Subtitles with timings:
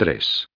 [0.00, 0.48] 3.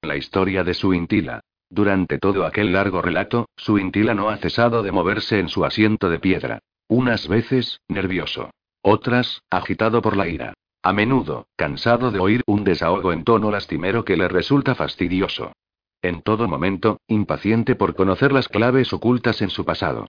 [0.00, 1.40] La historia de Suintila.
[1.68, 6.18] Durante todo aquel largo relato, Suintila no ha cesado de moverse en su asiento de
[6.18, 6.60] piedra.
[6.88, 8.48] Unas veces, nervioso.
[8.80, 10.54] Otras, agitado por la ira.
[10.82, 15.52] A menudo, cansado de oír un desahogo en tono lastimero que le resulta fastidioso.
[16.00, 20.06] En todo momento, impaciente por conocer las claves ocultas en su pasado.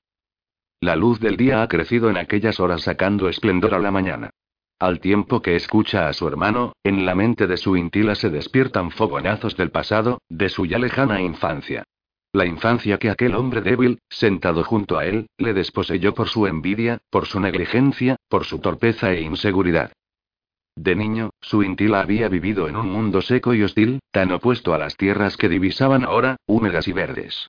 [0.79, 4.29] La luz del día ha crecido en aquellas horas sacando esplendor a la mañana.
[4.79, 8.91] Al tiempo que escucha a su hermano, en la mente de su intila se despiertan
[8.91, 11.85] fogonazos del pasado, de su ya lejana infancia.
[12.33, 16.97] La infancia que aquel hombre débil, sentado junto a él, le desposeyó por su envidia,
[17.09, 19.93] por su negligencia, por su torpeza e inseguridad.
[20.75, 24.77] De niño, su intila había vivido en un mundo seco y hostil, tan opuesto a
[24.77, 27.47] las tierras que divisaban ahora, húmedas y verdes.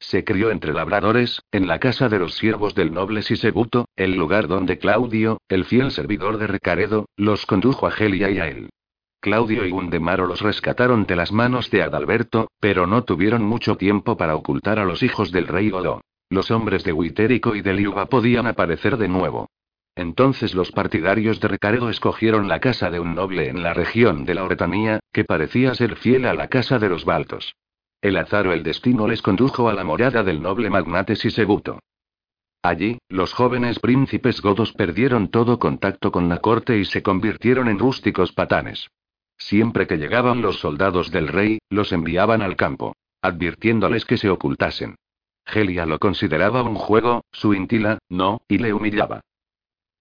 [0.00, 4.46] Se crió entre labradores, en la casa de los siervos del noble Sisebuto, el lugar
[4.46, 8.70] donde Claudio, el fiel servidor de Recaredo, los condujo a Gelia y a él.
[9.20, 14.16] Claudio y Gundemaro los rescataron de las manos de Adalberto, pero no tuvieron mucho tiempo
[14.16, 16.02] para ocultar a los hijos del rey Godó.
[16.30, 19.48] Los hombres de Huitérico y de Liuba podían aparecer de nuevo.
[19.96, 24.34] Entonces los partidarios de Recaredo escogieron la casa de un noble en la región de
[24.34, 27.56] la Oretanía, que parecía ser fiel a la casa de los Baltos.
[28.00, 31.80] El azar o el destino les condujo a la morada del noble magnate Sisebuto.
[32.62, 37.78] Allí, los jóvenes príncipes godos perdieron todo contacto con la corte y se convirtieron en
[37.78, 38.88] rústicos patanes.
[39.36, 44.96] Siempre que llegaban los soldados del rey, los enviaban al campo, advirtiéndoles que se ocultasen.
[45.46, 49.20] Gelia lo consideraba un juego, su intila, no, y le humillaba.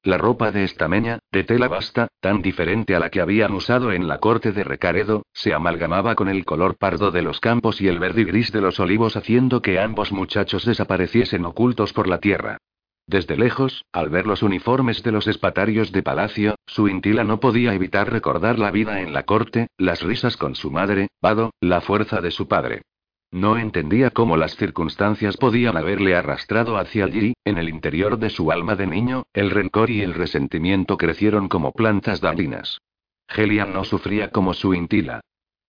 [0.08, 4.08] La ropa de estameña, de tela basta, tan diferente a la que habían usado en
[4.08, 8.00] la corte de Recaredo, se amalgamaba con el color pardo de los campos y el
[8.00, 12.58] verde gris de los olivos haciendo que ambos muchachos desapareciesen ocultos por la tierra.
[13.06, 17.74] Desde lejos, al ver los uniformes de los espatarios de palacio, su intila no podía
[17.74, 22.22] evitar recordar la vida en la corte, las risas con su madre, Vado, la fuerza
[22.22, 22.84] de su padre.
[23.32, 28.52] No entendía cómo las circunstancias podían haberle arrastrado hacia allí, en el interior de su
[28.52, 32.80] alma de niño, el rencor y el resentimiento crecieron como plantas dalinas.
[33.28, 35.20] Helian no sufría como su intila.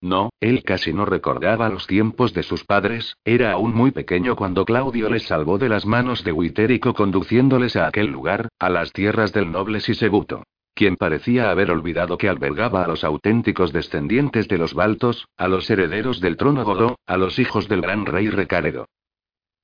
[0.01, 4.65] No, él casi no recordaba los tiempos de sus padres, era aún muy pequeño cuando
[4.65, 9.33] Claudio les salvó de las manos de Huitérico conduciéndoles a aquel lugar, a las tierras
[9.33, 10.45] del noble Sisebuto
[10.79, 15.69] quien parecía haber olvidado que albergaba a los auténticos descendientes de los Baltos, a los
[15.69, 18.87] herederos del trono Godó, a los hijos del gran rey Recaredo.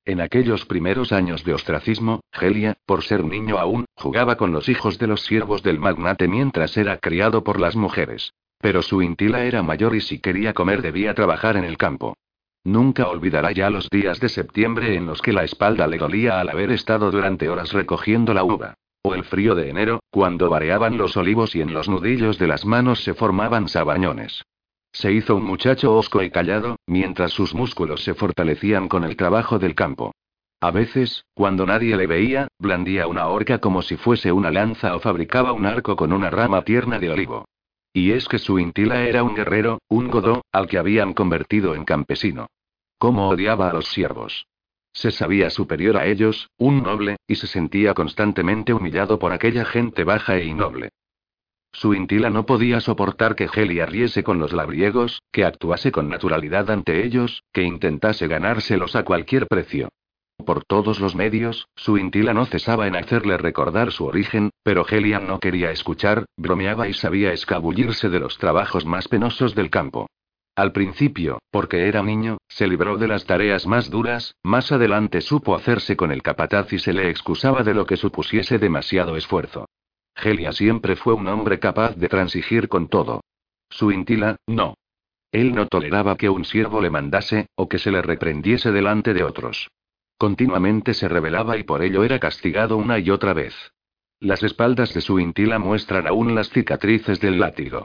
[0.03, 4.99] En aquellos primeros años de ostracismo, Gelia, por ser niño aún, jugaba con los hijos
[4.99, 8.33] de los siervos del magnate mientras era criado por las mujeres.
[8.59, 12.17] Pero su intila era mayor y si quería comer debía trabajar en el campo.
[12.65, 16.49] Nunca olvidará ya los días de septiembre en los que la espalda le dolía al
[16.49, 18.75] haber estado durante horas recogiendo la uva.
[19.07, 22.65] O el frío de enero, cuando vareaban los olivos y en los nudillos de las
[22.65, 24.43] manos se formaban sabañones.
[24.93, 29.59] Se hizo un muchacho hosco y callado, mientras sus músculos se fortalecían con el trabajo
[29.59, 30.11] del campo.
[30.59, 34.99] A veces, cuando nadie le veía, blandía una horca como si fuese una lanza o
[34.99, 37.45] fabricaba un arco con una rama tierna de olivo.
[37.93, 41.85] Y es que su intila era un guerrero, un godó, al que habían convertido en
[41.85, 42.47] campesino.
[42.97, 44.47] Cómo odiaba a los siervos.
[44.95, 50.05] Se sabía superior a ellos, un noble, y se sentía constantemente humillado por aquella gente
[50.05, 50.89] baja e innoble.
[51.73, 56.71] Su intila no podía soportar que Gelia riese con los labriegos, que actuase con naturalidad
[56.71, 59.89] ante ellos, que intentase ganárselos a cualquier precio.
[60.45, 65.19] Por todos los medios, su intila no cesaba en hacerle recordar su origen, pero Gelia
[65.19, 70.07] no quería escuchar, bromeaba y sabía escabullirse de los trabajos más penosos del campo.
[70.55, 75.53] Al principio, porque era niño, se libró de las tareas más duras, más adelante supo
[75.53, 79.67] hacerse con el capataz y se le excusaba de lo que supusiese demasiado esfuerzo.
[80.15, 83.21] Gelia siempre fue un hombre capaz de transigir con todo.
[83.69, 84.75] Su intila, no.
[85.33, 89.23] Él no toleraba que un siervo le mandase, o que se le reprendiese delante de
[89.23, 89.69] otros.
[90.17, 93.53] Continuamente se rebelaba y por ello era castigado una y otra vez.
[94.21, 97.83] Las espaldas de su intila muestran aún las cicatrices del látigo.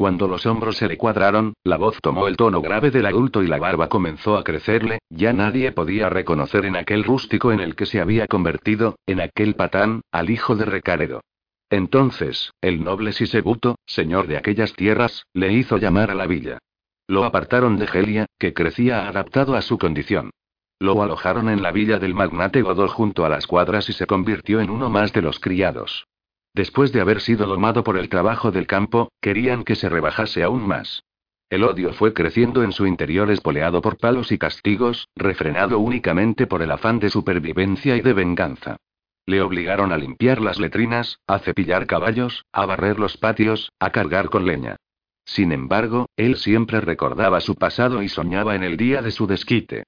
[0.00, 3.46] Cuando los hombros se le cuadraron, la voz tomó el tono grave del adulto y
[3.46, 7.84] la barba comenzó a crecerle, ya nadie podía reconocer en aquel rústico en el que
[7.84, 11.20] se había convertido, en aquel patán, al hijo de Recaredo.
[11.68, 16.56] Entonces, el noble Sisebuto, señor de aquellas tierras, le hizo llamar a la villa.
[17.06, 20.30] Lo apartaron de Gelia, que crecía adaptado a su condición.
[20.78, 24.62] Lo alojaron en la villa del magnate Godol junto a las cuadras y se convirtió
[24.62, 26.06] en uno más de los criados.
[26.54, 30.66] Después de haber sido domado por el trabajo del campo, querían que se rebajase aún
[30.66, 31.04] más.
[31.48, 36.62] El odio fue creciendo en su interior espoleado por palos y castigos, refrenado únicamente por
[36.62, 38.76] el afán de supervivencia y de venganza.
[39.26, 44.28] Le obligaron a limpiar las letrinas, a cepillar caballos, a barrer los patios, a cargar
[44.30, 44.76] con leña.
[45.24, 49.84] Sin embargo, él siempre recordaba su pasado y soñaba en el día de su desquite.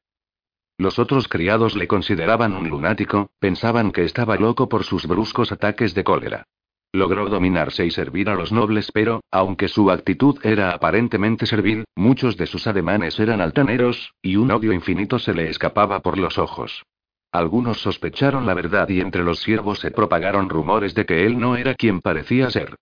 [0.82, 5.94] Los otros criados le consideraban un lunático, pensaban que estaba loco por sus bruscos ataques
[5.94, 6.48] de cólera.
[6.92, 12.36] Logró dominarse y servir a los nobles, pero, aunque su actitud era aparentemente servil, muchos
[12.36, 16.82] de sus ademanes eran altaneros, y un odio infinito se le escapaba por los ojos.
[17.30, 21.54] Algunos sospecharon la verdad y entre los siervos se propagaron rumores de que él no
[21.54, 22.74] era quien parecía ser.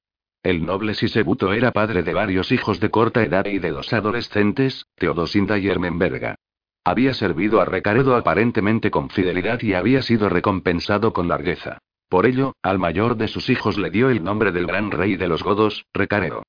[0.42, 4.86] El noble Sisebuto era padre de varios hijos de corta edad y de dos adolescentes,
[4.96, 6.36] Teodosinda y Ermenberga.
[6.84, 11.78] Había servido a Recaredo aparentemente con fidelidad y había sido recompensado con largueza.
[12.08, 15.28] Por ello, al mayor de sus hijos le dio el nombre del gran rey de
[15.28, 16.42] los godos, Recareo.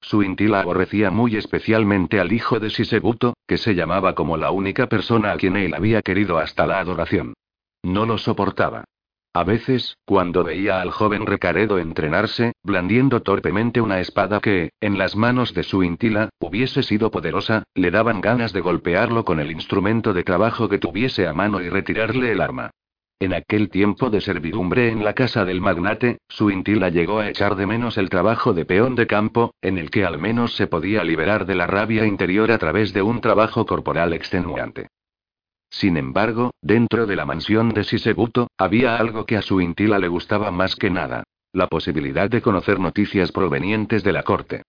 [0.00, 4.86] Su intila aborrecía muy especialmente al hijo de Sisebuto, que se llamaba como la única
[4.86, 7.34] persona a quien él había querido hasta la adoración.
[7.82, 8.84] No lo soportaba.
[9.32, 15.14] A veces, cuando veía al joven Recaredo entrenarse, blandiendo torpemente una espada que, en las
[15.14, 20.12] manos de su intila, hubiese sido poderosa, le daban ganas de golpearlo con el instrumento
[20.12, 22.70] de trabajo que tuviese a mano y retirarle el arma.
[23.20, 27.54] En aquel tiempo de servidumbre en la casa del magnate, su intila llegó a echar
[27.54, 31.04] de menos el trabajo de peón de campo, en el que al menos se podía
[31.04, 34.88] liberar de la rabia interior a través de un trabajo corporal extenuante.
[35.70, 40.08] Sin embargo, dentro de la mansión de Sisebuto, había algo que a su intila le
[40.08, 41.22] gustaba más que nada.
[41.52, 44.62] La posibilidad de conocer noticias provenientes de la corte.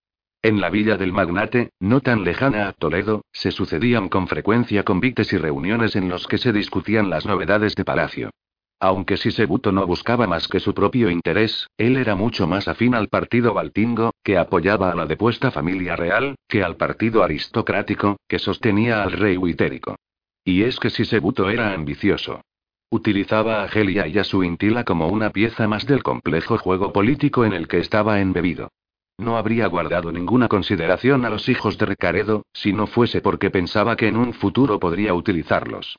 [0.43, 5.33] En la villa del magnate, no tan lejana a Toledo, se sucedían con frecuencia convites
[5.33, 8.31] y reuniones en los que se discutían las novedades de palacio.
[8.79, 13.09] Aunque Sisebuto no buscaba más que su propio interés, él era mucho más afín al
[13.09, 19.03] partido baltingo, que apoyaba a la depuesta familia real, que al partido aristocrático, que sostenía
[19.03, 19.95] al rey huitérico.
[20.43, 22.41] Y es que Sisebuto era ambicioso.
[22.89, 27.45] Utilizaba a Gelia y a su intila como una pieza más del complejo juego político
[27.45, 28.69] en el que estaba embebido.
[29.17, 33.95] No habría guardado ninguna consideración a los hijos de Recaredo, si no fuese porque pensaba
[33.95, 35.97] que en un futuro podría utilizarlos.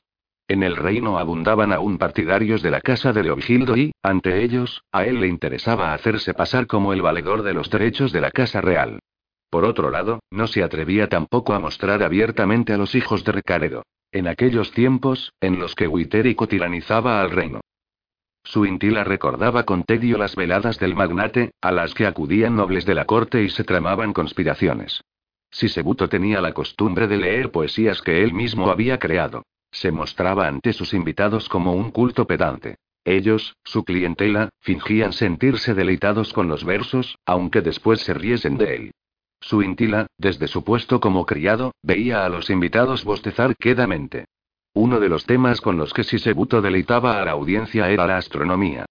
[0.49, 5.05] En el reino abundaban aún partidarios de la casa de Leovigildo y, ante ellos, a
[5.05, 8.99] él le interesaba hacerse pasar como el valedor de los derechos de la casa real.
[9.49, 13.83] Por otro lado, no se atrevía tampoco a mostrar abiertamente a los hijos de Recaredo.
[14.13, 17.61] En aquellos tiempos, en los que Huitérico tiranizaba al reino.
[18.43, 22.93] Su intila recordaba con tedio las veladas del magnate, a las que acudían nobles de
[22.93, 25.01] la corte y se tramaban conspiraciones.
[25.49, 29.47] Sisebuto tenía la costumbre de leer poesías que él mismo había creado.
[29.71, 32.75] Se mostraba ante sus invitados como un culto pedante.
[33.05, 38.91] Ellos, su clientela, fingían sentirse deleitados con los versos, aunque después se riesen de él.
[39.43, 44.25] Su intila, desde su puesto como criado, veía a los invitados bostezar quedamente.
[44.73, 48.85] Uno de los temas con los que Sisebuto deleitaba a la audiencia era la astronomía.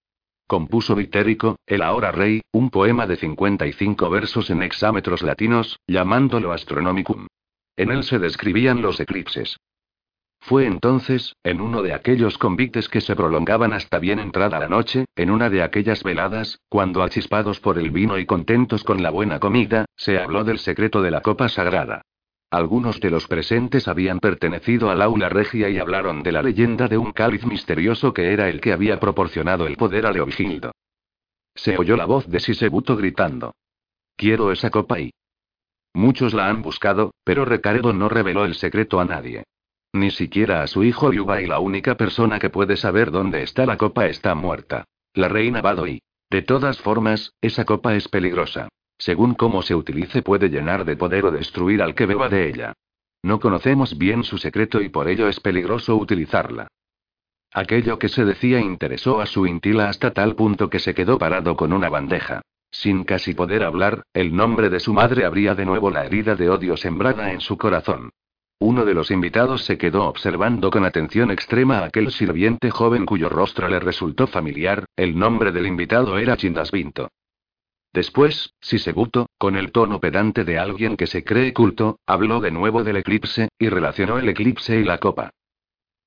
[0.45, 7.25] Compuso Vitérico, el ahora rey, un poema de 55 versos en hexámetros latinos, llamándolo Astronomicum.
[7.75, 9.57] En él se describían los eclipses.
[10.43, 15.05] Fue entonces, en uno de aquellos convites que se prolongaban hasta bien entrada la noche,
[15.15, 19.39] en una de aquellas veladas, cuando achispados por el vino y contentos con la buena
[19.39, 22.01] comida, se habló del secreto de la copa sagrada.
[22.51, 26.97] Algunos de los presentes habían pertenecido al aula regia y hablaron de la leyenda de
[26.97, 30.73] un cáliz misterioso que era el que había proporcionado el poder a Leovigildo.
[31.55, 33.55] Se oyó la voz de Sisebuto gritando.
[34.17, 35.13] Quiero esa copa y.
[35.93, 39.45] Muchos la han buscado, pero Recaredo no reveló el secreto a nadie.
[39.93, 43.67] Ni siquiera a su hijo Liuba y la única persona que puede saber dónde está
[43.67, 44.85] la copa está muerta.
[45.13, 46.01] La reina Badoy.
[46.31, 48.69] De todas formas, esa copa es peligrosa.
[48.97, 52.73] Según cómo se utilice puede llenar de poder o destruir al que beba de ella.
[53.21, 56.67] No conocemos bien su secreto y por ello es peligroso utilizarla.
[57.51, 61.55] Aquello que se decía interesó a su intila hasta tal punto que se quedó parado
[61.55, 62.41] con una bandeja.
[62.71, 66.49] Sin casi poder hablar, el nombre de su madre abría de nuevo la herida de
[66.49, 68.09] odio sembrada en su corazón.
[68.65, 73.27] Uno de los invitados se quedó observando con atención extrema a aquel sirviente joven cuyo
[73.27, 77.09] rostro le resultó familiar, el nombre del invitado era Chindasvinto.
[77.91, 82.85] Después, Sisebuto, con el tono pedante de alguien que se cree culto, habló de nuevo
[82.85, 85.31] del eclipse, y relacionó el eclipse y la copa.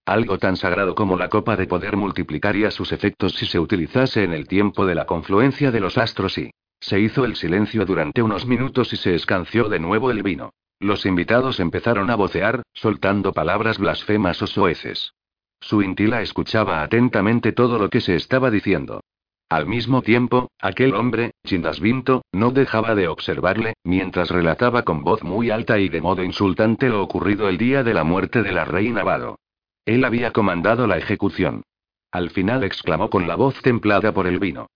[0.06, 4.32] Algo tan sagrado como la copa de poder multiplicaría sus efectos si se utilizase en
[4.32, 6.50] el tiempo de la confluencia de los astros y...
[6.80, 10.54] Se hizo el silencio durante unos minutos y se escanció de nuevo el vino.
[10.78, 15.14] Los invitados empezaron a vocear, soltando palabras blasfemas o soeces.
[15.60, 19.00] Su intila escuchaba atentamente todo lo que se estaba diciendo.
[19.48, 25.50] Al mismo tiempo, aquel hombre, Chindasvinto, no dejaba de observarle, mientras relataba con voz muy
[25.50, 29.04] alta y de modo insultante lo ocurrido el día de la muerte de la reina
[29.04, 29.38] Vado.
[29.84, 31.62] Él había comandado la ejecución.
[32.10, 34.66] Al final exclamó con la voz templada por el vino.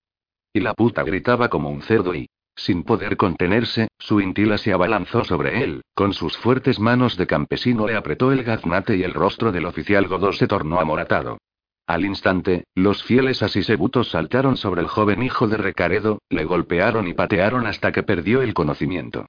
[0.52, 2.28] Y la puta gritaba como un cerdo y...
[2.60, 7.86] Sin poder contenerse, su intila se abalanzó sobre él, con sus fuertes manos de campesino
[7.86, 11.38] le apretó el gaznate y el rostro del oficial Godó se tornó amoratado.
[11.86, 17.14] Al instante, los fieles asisebutos saltaron sobre el joven hijo de Recaredo, le golpearon y
[17.14, 19.24] patearon hasta que perdió el conocimiento.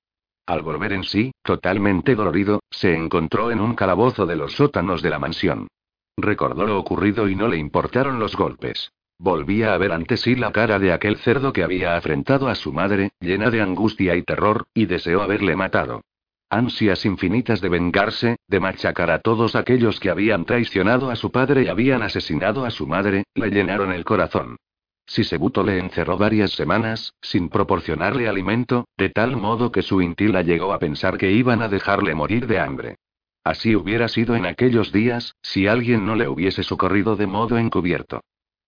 [0.45, 5.09] Al volver en sí, totalmente dolorido, se encontró en un calabozo de los sótanos de
[5.09, 5.69] la mansión.
[6.17, 8.91] Recordó lo ocurrido y no le importaron los golpes.
[9.23, 12.73] Volvía a ver ante sí la cara de aquel cerdo que había afrentado a su
[12.73, 16.01] madre, llena de angustia y terror, y deseó haberle matado.
[16.49, 21.61] Ansias infinitas de vengarse, de machacar a todos aquellos que habían traicionado a su padre
[21.61, 24.57] y habían asesinado a su madre, le llenaron el corazón.
[25.05, 30.73] Sisebuto le encerró varias semanas, sin proporcionarle alimento, de tal modo que su intila llegó
[30.73, 32.95] a pensar que iban a dejarle morir de hambre.
[33.43, 38.21] Así hubiera sido en aquellos días, si alguien no le hubiese socorrido de modo encubierto.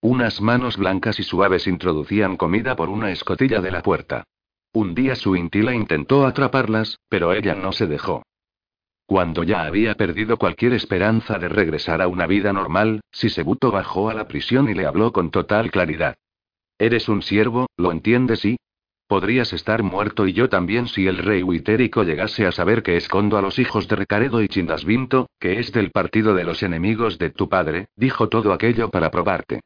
[0.04, 4.26] Unas manos blancas y suaves introducían comida por una escotilla de la puerta.
[4.74, 8.22] Un día su intila intentó atraparlas, pero ella no se dejó.
[9.06, 14.14] Cuando ya había perdido cualquier esperanza de regresar a una vida normal, Sisebuto bajó a
[14.14, 16.16] la prisión y le habló con total claridad.
[16.78, 18.42] Eres un siervo, ¿lo entiendes?
[18.42, 18.58] Sí.
[19.08, 23.38] Podrías estar muerto y yo también si el rey Huitérico llegase a saber que escondo
[23.38, 27.30] a los hijos de Recaredo y Chindasvinto, que es del partido de los enemigos de
[27.30, 29.62] tu padre, dijo todo aquello para probarte.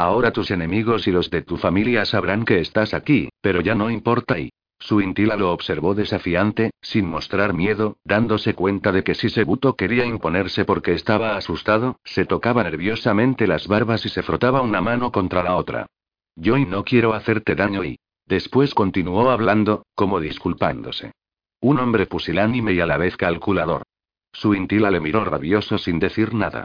[0.00, 3.90] Ahora tus enemigos y los de tu familia sabrán que estás aquí, pero ya no
[3.90, 4.50] importa y...
[4.78, 10.06] Su intila lo observó desafiante, sin mostrar miedo, dándose cuenta de que si Sebuto quería
[10.06, 15.42] imponerse porque estaba asustado, se tocaba nerviosamente las barbas y se frotaba una mano contra
[15.42, 15.84] la otra.
[16.34, 17.98] Yo no quiero hacerte daño y...
[18.24, 21.12] Después continuó hablando, como disculpándose.
[21.60, 23.82] Un hombre pusilánime y a la vez calculador.
[24.32, 26.64] Su intila le miró rabioso sin decir nada.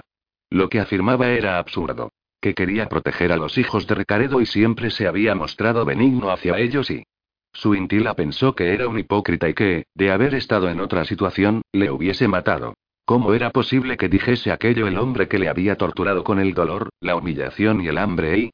[0.49, 2.11] Lo que afirmaba era absurdo
[2.45, 6.59] que quería proteger a los hijos de Recaredo y siempre se había mostrado benigno hacia
[6.59, 7.03] ellos y...
[7.51, 11.63] Su intila pensó que era un hipócrita y que, de haber estado en otra situación,
[11.71, 12.75] le hubiese matado.
[13.03, 16.89] ¿Cómo era posible que dijese aquello el hombre que le había torturado con el dolor,
[16.99, 18.51] la humillación y el hambre y...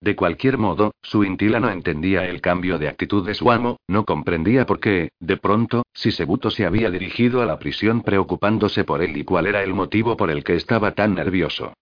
[0.00, 4.06] De cualquier modo, su intila no entendía el cambio de actitud de su amo, no
[4.06, 9.02] comprendía por qué, de pronto, si Sebuto se había dirigido a la prisión preocupándose por
[9.02, 11.74] él y cuál era el motivo por el que estaba tan nervioso.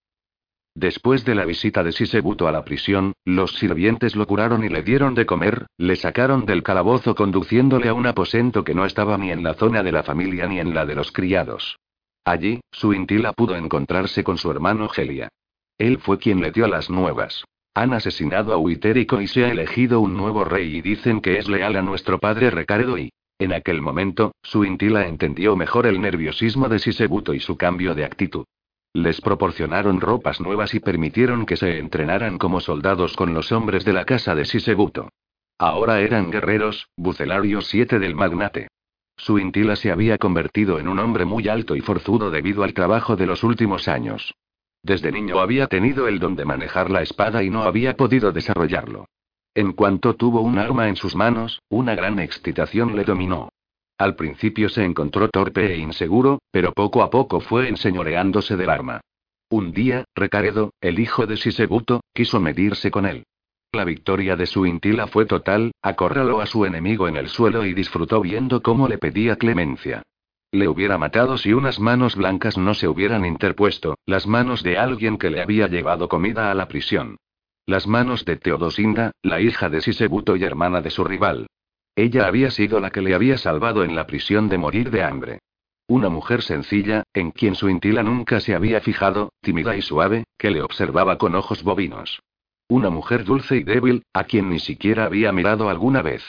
[0.80, 4.82] Después de la visita de Sisebuto a la prisión, los sirvientes lo curaron y le
[4.82, 9.30] dieron de comer, le sacaron del calabozo conduciéndole a un aposento que no estaba ni
[9.30, 11.76] en la zona de la familia ni en la de los criados.
[12.24, 15.28] Allí, su intila pudo encontrarse con su hermano Gelia.
[15.76, 17.44] Él fue quien le dio las nuevas.
[17.74, 21.46] Han asesinado a Uitérico y se ha elegido un nuevo rey y dicen que es
[21.46, 23.10] leal a nuestro padre Recaredo y...
[23.38, 28.06] En aquel momento, su intila entendió mejor el nerviosismo de Sisebuto y su cambio de
[28.06, 28.46] actitud.
[28.92, 33.92] Les proporcionaron ropas nuevas y permitieron que se entrenaran como soldados con los hombres de
[33.92, 35.10] la casa de Sisebuto.
[35.58, 38.68] Ahora eran guerreros, bucelarios siete del magnate.
[39.16, 43.14] Su intila se había convertido en un hombre muy alto y forzudo debido al trabajo
[43.14, 44.34] de los últimos años.
[44.82, 49.06] Desde niño había tenido el don de manejar la espada y no había podido desarrollarlo.
[49.54, 53.50] En cuanto tuvo un arma en sus manos, una gran excitación le dominó.
[54.00, 59.02] Al principio se encontró torpe e inseguro, pero poco a poco fue enseñoreándose del arma.
[59.50, 63.24] Un día, Recaredo, el hijo de Sisebuto, quiso medirse con él.
[63.72, 67.74] La victoria de su intila fue total, acorraló a su enemigo en el suelo y
[67.74, 70.02] disfrutó viendo cómo le pedía clemencia.
[70.50, 75.18] Le hubiera matado si unas manos blancas no se hubieran interpuesto, las manos de alguien
[75.18, 77.18] que le había llevado comida a la prisión.
[77.66, 81.48] Las manos de Teodosinda, la hija de Sisebuto y hermana de su rival.
[82.00, 85.40] Ella había sido la que le había salvado en la prisión de morir de hambre.
[85.86, 90.50] Una mujer sencilla, en quien su intila nunca se había fijado, tímida y suave, que
[90.50, 92.22] le observaba con ojos bovinos.
[92.68, 96.24] Una mujer dulce y débil, a quien ni siquiera había mirado alguna vez.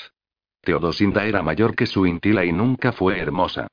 [0.59, 3.67] Teodosinda era mayor que su intila y nunca fue hermosa.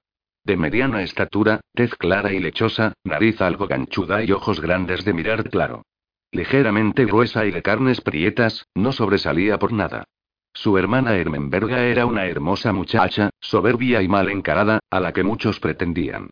[0.44, 5.50] De mediana estatura, tez clara y lechosa, nariz algo ganchuda y ojos grandes de mirar
[5.50, 5.82] claro.
[6.30, 10.04] Ligeramente gruesa y de carnes prietas, no sobresalía por nada.
[10.52, 15.60] Su hermana Ermenberga era una hermosa muchacha, soberbia y mal encarada, a la que muchos
[15.60, 16.30] pretendían.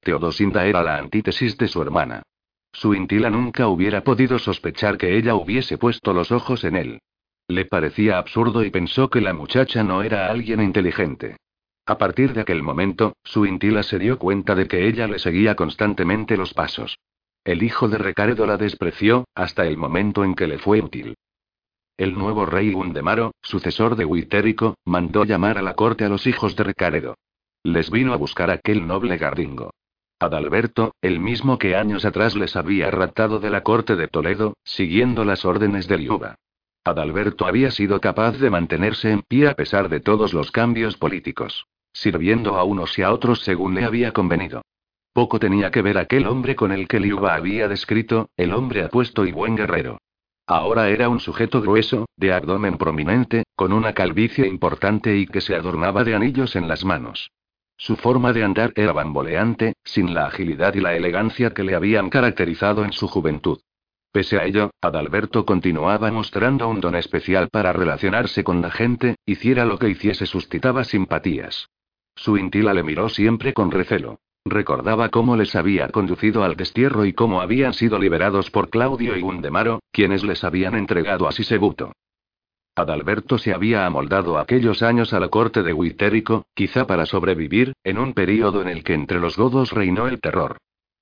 [0.00, 2.22] Teodosinda era la antítesis de su hermana.
[2.72, 6.98] Su intila nunca hubiera podido sospechar que ella hubiese puesto los ojos en él.
[7.48, 11.36] Le parecía absurdo y pensó que la muchacha no era alguien inteligente.
[11.86, 15.54] A partir de aquel momento, su intila se dio cuenta de que ella le seguía
[15.54, 16.98] constantemente los pasos.
[17.44, 21.16] El hijo de Recaredo la despreció, hasta el momento en que le fue útil.
[21.98, 26.54] El nuevo rey Gundemaro, sucesor de Huitérico, mandó llamar a la corte a los hijos
[26.54, 27.16] de Recaredo.
[27.64, 29.72] Les vino a buscar aquel noble gardingo.
[30.20, 35.24] Adalberto, el mismo que años atrás les había raptado de la corte de Toledo, siguiendo
[35.24, 36.36] las órdenes de Liuba.
[36.84, 41.66] Adalberto había sido capaz de mantenerse en pie a pesar de todos los cambios políticos,
[41.92, 44.62] sirviendo a unos y a otros según le había convenido.
[45.12, 49.26] Poco tenía que ver aquel hombre con el que Liuba había descrito, el hombre apuesto
[49.26, 49.98] y buen guerrero.
[50.50, 55.54] Ahora era un sujeto grueso, de abdomen prominente, con una calvicie importante y que se
[55.54, 57.30] adornaba de anillos en las manos.
[57.76, 62.08] Su forma de andar era bamboleante, sin la agilidad y la elegancia que le habían
[62.08, 63.60] caracterizado en su juventud.
[64.10, 69.66] Pese a ello, Adalberto continuaba mostrando un don especial para relacionarse con la gente, hiciera
[69.66, 71.68] lo que hiciese suscitaba simpatías.
[72.16, 74.18] Su intila le miró siempre con recelo.
[74.44, 79.20] Recordaba cómo les había conducido al destierro y cómo habían sido liberados por Claudio y
[79.20, 81.92] Gundemaro, quienes les habían entregado a Sisebuto.
[82.74, 87.98] Adalberto se había amoldado aquellos años a la corte de Huitérico, quizá para sobrevivir, en
[87.98, 90.58] un período en el que entre los godos reinó el terror.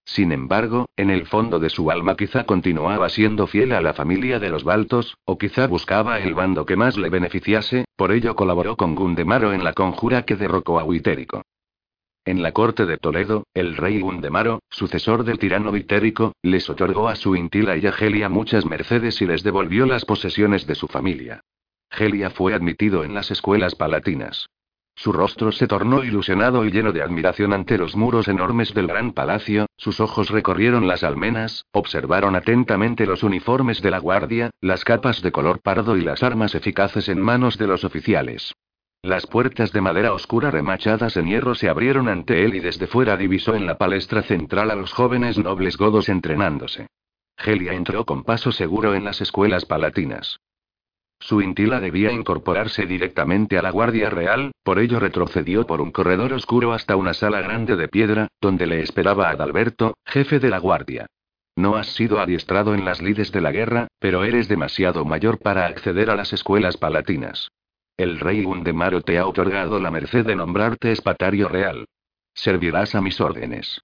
[0.07, 4.38] Sin embargo, en el fondo de su alma quizá continuaba siendo fiel a la familia
[4.38, 8.76] de los Baltos, o quizá buscaba el bando que más le beneficiase, por ello colaboró
[8.76, 11.43] con Gundemaro en la conjura que derrocó a Huitérico.
[12.26, 17.14] En la corte de Toledo, el rey Gundemaro, sucesor del tirano Vitérico, les otorgó a
[17.14, 21.40] su Intila y a Gelia muchas mercedes y les devolvió las posesiones de su familia.
[21.88, 24.49] Gelia fue admitido en las escuelas palatinas.
[24.97, 29.12] Su rostro se tornó ilusionado y lleno de admiración ante los muros enormes del gran
[29.12, 35.23] palacio, sus ojos recorrieron las almenas, observaron atentamente los uniformes de la guardia, las capas
[35.23, 38.52] de color pardo y las armas eficaces en manos de los oficiales.
[39.07, 43.17] Las puertas de madera oscura remachadas en hierro se abrieron ante él y desde fuera
[43.17, 46.89] divisó en la palestra central a los jóvenes nobles godos entrenándose.
[47.39, 50.41] Gelia entró con paso seguro en las escuelas palatinas.
[51.21, 56.33] Su intila debía incorporarse directamente a la Guardia Real, por ello retrocedió por un corredor
[56.33, 61.07] oscuro hasta una sala grande de piedra, donde le esperaba Adalberto, jefe de la Guardia.
[61.55, 65.67] No has sido adiestrado en las lides de la guerra, pero eres demasiado mayor para
[65.67, 67.51] acceder a las escuelas palatinas.
[67.97, 71.87] El rey Gundemaro te ha otorgado la merced de nombrarte espatario real.
[72.35, 73.81] Servirás a mis órdenes.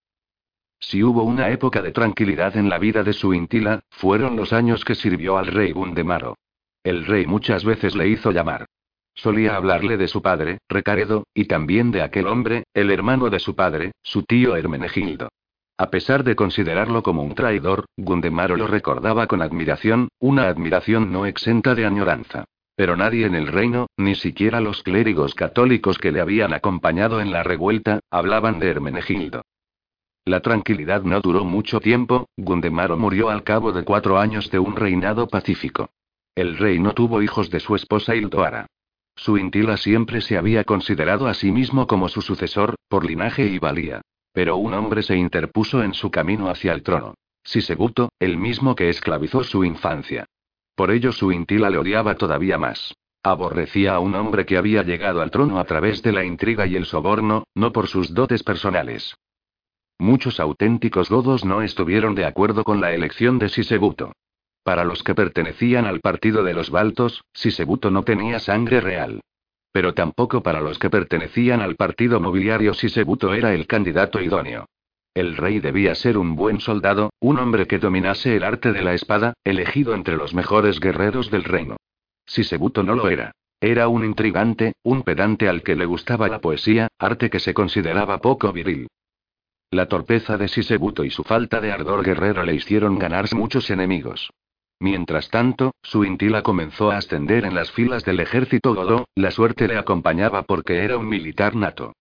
[0.78, 4.84] Si hubo una época de tranquilidad en la vida de su intila, fueron los años
[4.84, 6.36] que sirvió al rey Gundemaro.
[6.84, 8.66] El rey muchas veces le hizo llamar.
[9.14, 13.54] Solía hablarle de su padre, Recaredo, y también de aquel hombre, el hermano de su
[13.54, 15.28] padre, su tío Hermenegildo.
[15.78, 21.24] A pesar de considerarlo como un traidor, Gundemaro lo recordaba con admiración, una admiración no
[21.24, 22.44] exenta de añoranza.
[22.74, 27.30] Pero nadie en el reino, ni siquiera los clérigos católicos que le habían acompañado en
[27.30, 29.42] la revuelta, hablaban de Hermenegildo.
[30.24, 34.76] La tranquilidad no duró mucho tiempo, Gundemaro murió al cabo de cuatro años de un
[34.76, 35.90] reinado pacífico.
[36.34, 38.66] El rey no tuvo hijos de su esposa Hildoara.
[39.16, 43.58] Su intila siempre se había considerado a sí mismo como su sucesor, por linaje y
[43.58, 44.00] valía.
[44.32, 47.14] Pero un hombre se interpuso en su camino hacia el trono.
[47.44, 50.26] Sisebuto, el mismo que esclavizó su infancia.
[50.74, 52.94] Por ello su intila le odiaba todavía más.
[53.22, 56.74] Aborrecía a un hombre que había llegado al trono a través de la intriga y
[56.76, 59.14] el soborno, no por sus dotes personales.
[59.98, 64.12] Muchos auténticos godos no estuvieron de acuerdo con la elección de Sisebuto.
[64.64, 69.20] Para los que pertenecían al partido de los Baltos, Sisebuto no tenía sangre real.
[69.70, 74.66] Pero tampoco para los que pertenecían al partido mobiliario Sisebuto era el candidato idóneo.
[75.14, 78.94] El rey debía ser un buen soldado, un hombre que dominase el arte de la
[78.94, 81.76] espada, elegido entre los mejores guerreros del reino.
[82.24, 83.32] Sisebuto no lo era.
[83.60, 88.18] Era un intrigante, un pedante al que le gustaba la poesía, arte que se consideraba
[88.18, 88.88] poco viril.
[89.70, 94.30] La torpeza de Sisebuto y su falta de ardor guerrero le hicieron ganarse muchos enemigos.
[94.80, 99.68] Mientras tanto, su intila comenzó a ascender en las filas del ejército godó, la suerte
[99.68, 101.92] le acompañaba porque era un militar nato.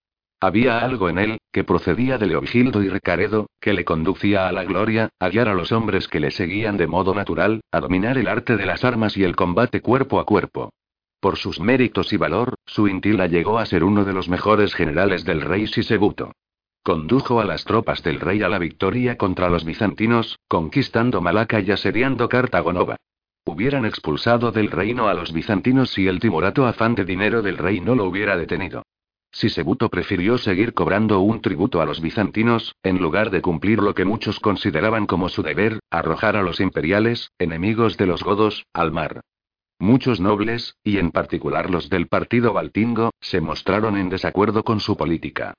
[0.44, 4.64] Había algo en él, que procedía de Leovigildo y Recaredo, que le conducía a la
[4.64, 8.28] gloria, a guiar a los hombres que le seguían de modo natural, a dominar el
[8.28, 10.72] arte de las armas y el combate cuerpo a cuerpo.
[11.20, 15.26] Por sus méritos y valor, su intila llegó a ser uno de los mejores generales
[15.26, 16.32] del rey Sisebuto.
[16.82, 21.70] Condujo a las tropas del rey a la victoria contra los bizantinos, conquistando Malaca y
[21.70, 22.96] asediando Cartago Nova.
[23.46, 27.80] Hubieran expulsado del reino a los bizantinos si el timorato afán de dinero del rey
[27.80, 28.82] no lo hubiera detenido.
[29.32, 34.06] Sisebuto prefirió seguir cobrando un tributo a los bizantinos, en lugar de cumplir lo que
[34.06, 39.22] muchos consideraban como su deber, arrojar a los imperiales, enemigos de los godos, al mar.
[39.80, 44.98] Muchos nobles, y en particular los del partido baltingo, se mostraron en desacuerdo con su
[44.98, 45.54] política.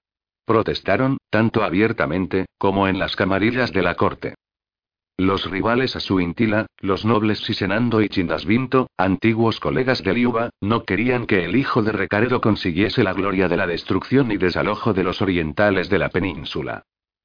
[0.45, 4.35] Protestaron, tanto abiertamente, como en las camarillas de la corte.
[5.19, 10.85] Los rivales a su intila, los nobles Sisenando y Chindasvinto, antiguos colegas de Liuba, no
[10.85, 15.05] querían que el hijo de Recaredo consiguiese la gloria de la destrucción y desalojo de
[15.05, 16.85] los orientales de la península.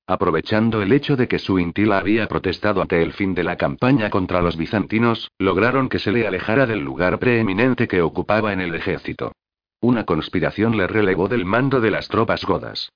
[0.09, 4.09] aprovechando el hecho de que su intila había protestado ante el fin de la campaña
[4.09, 8.73] contra los bizantinos, lograron que se le alejara del lugar preeminente que ocupaba en el
[8.73, 9.33] ejército.
[9.81, 12.89] Una conspiración le relevó del mando de las tropas godas.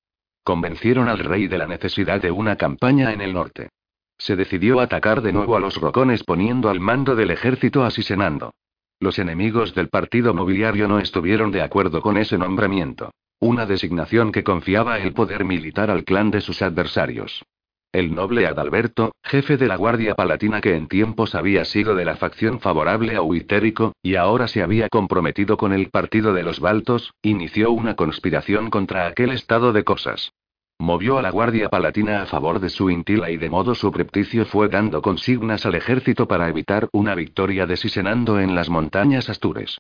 [0.44, 3.70] Convencieron al rey de la necesidad de una campaña en el norte.
[4.22, 8.54] Se decidió atacar de nuevo a los rocones poniendo al mando del ejército a Sisenando.
[9.00, 13.10] Los enemigos del partido mobiliario no estuvieron de acuerdo con ese nombramiento.
[13.40, 17.44] Una designación que confiaba el poder militar al clan de sus adversarios.
[17.92, 22.16] El noble Adalberto, jefe de la Guardia Palatina que en tiempos había sido de la
[22.16, 27.16] facción favorable a Uitérico, y ahora se había comprometido con el partido de los Baltos,
[27.24, 30.32] inició una conspiración contra aquel estado de cosas.
[30.82, 34.68] Movió a la Guardia Palatina a favor de su intila y de modo subrepticio fue
[34.68, 39.80] dando consignas al ejército para evitar una victoria de Sisenando en las montañas Astures.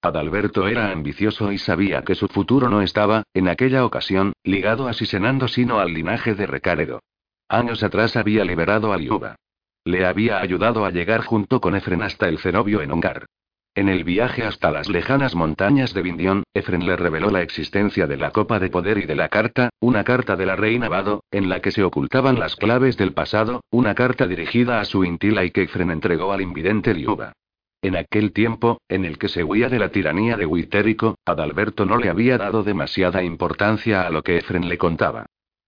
[0.00, 4.92] Adalberto era ambicioso y sabía que su futuro no estaba, en aquella ocasión, ligado a
[4.92, 7.00] Sisenando sino al linaje de Recaredo.
[7.48, 9.34] Años atrás había liberado a Liuba.
[9.82, 13.26] Le había ayudado a llegar junto con Efren hasta el cenobio en Ongar.
[13.74, 18.18] En el viaje hasta las lejanas montañas de Vindión, Efren le reveló la existencia de
[18.18, 21.48] la Copa de Poder y de la carta, una carta de la reina Vado, en
[21.48, 25.52] la que se ocultaban las claves del pasado, una carta dirigida a su intila y
[25.52, 27.32] que Efren entregó al invidente Liuba.
[27.80, 31.96] En aquel tiempo, en el que se huía de la tiranía de Huitérico, Adalberto no
[31.96, 35.24] le había dado demasiada importancia a lo que Efren le contaba.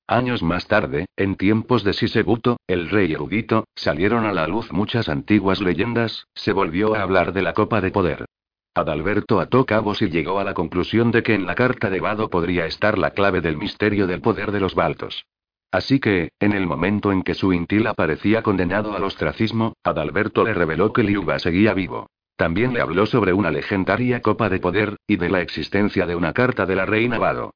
[0.06, 5.08] Años más tarde, en tiempos de Sisebuto, el rey erudito, salieron a la luz muchas
[5.08, 8.26] antiguas leyendas, se volvió a hablar de la copa de poder.
[8.74, 12.28] Adalberto ató cabos y llegó a la conclusión de que en la carta de Vado
[12.28, 15.24] podría estar la clave del misterio del poder de los Baltos.
[15.70, 20.52] Así que, en el momento en que su intila parecía condenado al ostracismo, Adalberto le
[20.52, 22.08] reveló que Liuba seguía vivo.
[22.36, 26.34] También le habló sobre una legendaria copa de poder, y de la existencia de una
[26.34, 27.54] carta de la reina Vado.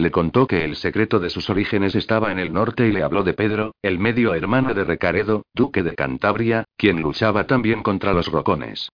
[0.00, 3.22] Le contó que el secreto de sus orígenes estaba en el norte y le habló
[3.22, 8.32] de Pedro, el medio hermano de Recaredo, duque de Cantabria, quien luchaba también contra los
[8.32, 8.88] rocones.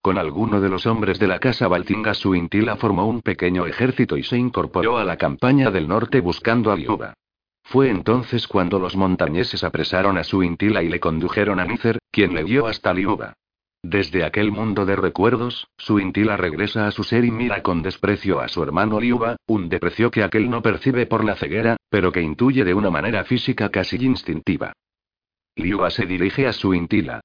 [0.00, 4.16] Con alguno de los hombres de la casa Baltinga su intila formó un pequeño ejército
[4.16, 7.14] y se incorporó a la campaña del norte buscando a Liuba.
[7.64, 12.36] Fue entonces cuando los montañeses apresaron a su intila y le condujeron a Nícer, quien
[12.36, 13.34] le dio hasta Liuba.
[13.82, 18.40] Desde aquel mundo de recuerdos, su intila regresa a su ser y mira con desprecio
[18.40, 22.22] a su hermano Liuba, un desprecio que aquel no percibe por la ceguera, pero que
[22.22, 24.72] intuye de una manera física casi instintiva.
[25.56, 27.22] Liuba se dirige a su intila.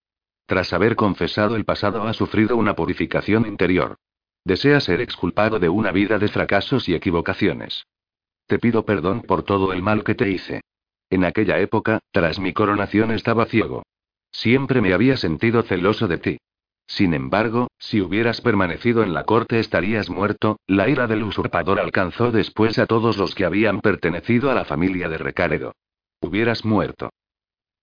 [0.48, 3.98] Tras haber confesado el pasado ha sufrido una purificación interior.
[4.44, 7.86] Desea ser exculpado de una vida de fracasos y equivocaciones.
[8.48, 10.62] Te pido perdón por todo el mal que te hice.
[11.12, 13.84] En aquella época, tras mi coronación estaba ciego.
[14.32, 16.38] Siempre me había sentido celoso de ti.
[16.88, 22.32] Sin embargo, si hubieras permanecido en la corte estarías muerto, la ira del usurpador alcanzó
[22.32, 25.74] después a todos los que habían pertenecido a la familia de Recaredo.
[26.22, 27.10] Hubieras muerto.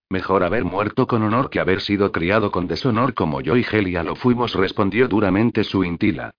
[0.09, 4.03] Mejor haber muerto con honor que haber sido criado con deshonor como yo y Gelia
[4.03, 6.33] lo fuimos, respondió duramente su intila.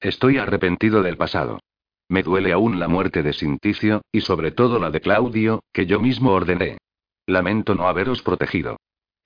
[0.00, 1.60] Estoy arrepentido del pasado.
[2.08, 6.00] Me duele aún la muerte de Sinticio, y sobre todo la de Claudio, que yo
[6.00, 6.78] mismo ordené.
[7.26, 8.78] Lamento no haberos protegido.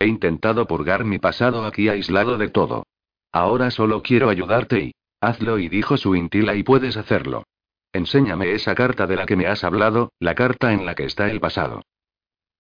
[0.05, 2.85] He intentado purgar mi pasado aquí aislado de todo.
[3.33, 4.95] Ahora solo quiero ayudarte y...
[5.19, 7.45] Hazlo y dijo su intila y puedes hacerlo.
[7.91, 11.31] Enséñame esa carta de la que me has hablado, la carta en la que está
[11.31, 11.81] el pasado.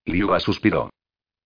[0.06, 0.88] Liuba suspiró.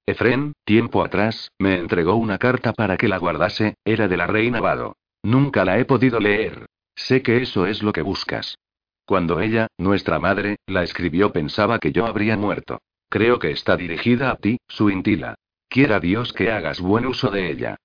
[0.06, 4.60] Efren, tiempo atrás, me entregó una carta para que la guardase, era de la reina
[4.60, 4.94] Vado.
[5.24, 6.66] Nunca la he podido leer.
[6.94, 8.56] Sé que eso es lo que buscas.
[9.04, 12.78] Cuando ella, nuestra madre, la escribió pensaba que yo habría muerto.
[13.08, 15.34] Creo que está dirigida a ti, su intila.
[15.68, 17.76] Quiera Dios que hagas buen uso de ella.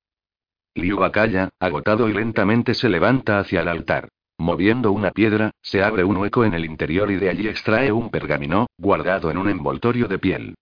[0.75, 4.09] Liu calla, agotado y lentamente se levanta hacia el altar.
[4.37, 8.09] Moviendo una piedra, se abre un hueco en el interior y de allí extrae un
[8.09, 10.55] pergamino, guardado en un envoltorio de piel.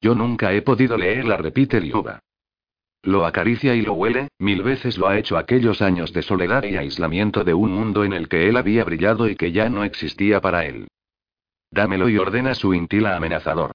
[0.00, 2.20] Yo nunca he podido leerla, repite Liuba.
[3.02, 6.76] Lo acaricia y lo huele, mil veces lo ha hecho aquellos años de soledad y
[6.76, 10.40] aislamiento de un mundo en el que él había brillado y que ya no existía
[10.40, 10.88] para él.
[11.70, 13.72] Dámelo y ordena su intila amenazador.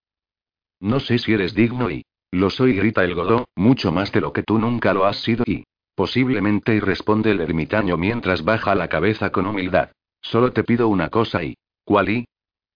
[0.79, 2.03] No sé si eres digno y...
[2.31, 5.43] Lo soy, grita el Godó, mucho más de lo que tú nunca lo has sido
[5.45, 5.65] y.
[5.95, 9.91] Posiblemente y responde el ermitaño mientras baja la cabeza con humildad.
[10.21, 11.55] Solo te pido una cosa y.
[11.83, 12.25] ¿Cuál y?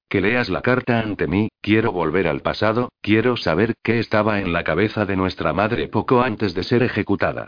[0.09, 4.51] Que leas la carta ante mí, quiero volver al pasado, quiero saber qué estaba en
[4.51, 7.47] la cabeza de nuestra madre poco antes de ser ejecutada.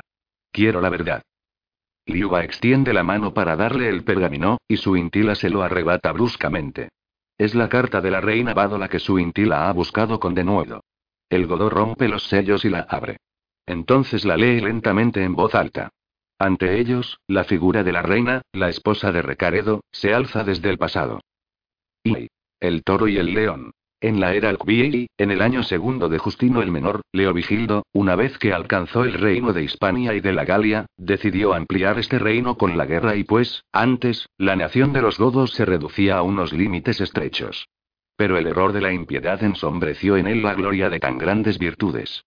[0.51, 1.21] Quiero la verdad.
[2.05, 6.89] Liuba extiende la mano para darle el pergamino, y su intila se lo arrebata bruscamente.
[7.37, 10.81] Es la carta de la reina Bádola que su intila ha buscado con denuedo.
[11.29, 13.17] El Godó rompe los sellos y la abre.
[13.65, 15.89] Entonces la lee lentamente en voz alta.
[16.39, 20.77] Ante ellos, la figura de la reina, la esposa de Recaredo, se alza desde el
[20.77, 21.21] pasado.
[22.03, 22.27] Y
[22.59, 23.71] el toro y el león.
[23.99, 28.37] En la era Alcbiei, en el año segundo de Justino el Menor, Leovigildo, una vez
[28.37, 32.77] que alcanzó el reino de Hispania y de la Galia, decidió ampliar este reino con
[32.77, 37.01] la guerra y pues, antes, la nación de los godos se reducía a unos límites
[37.01, 37.67] estrechos.
[38.17, 42.25] Pero el error de la impiedad ensombreció en él la gloria de tan grandes virtudes.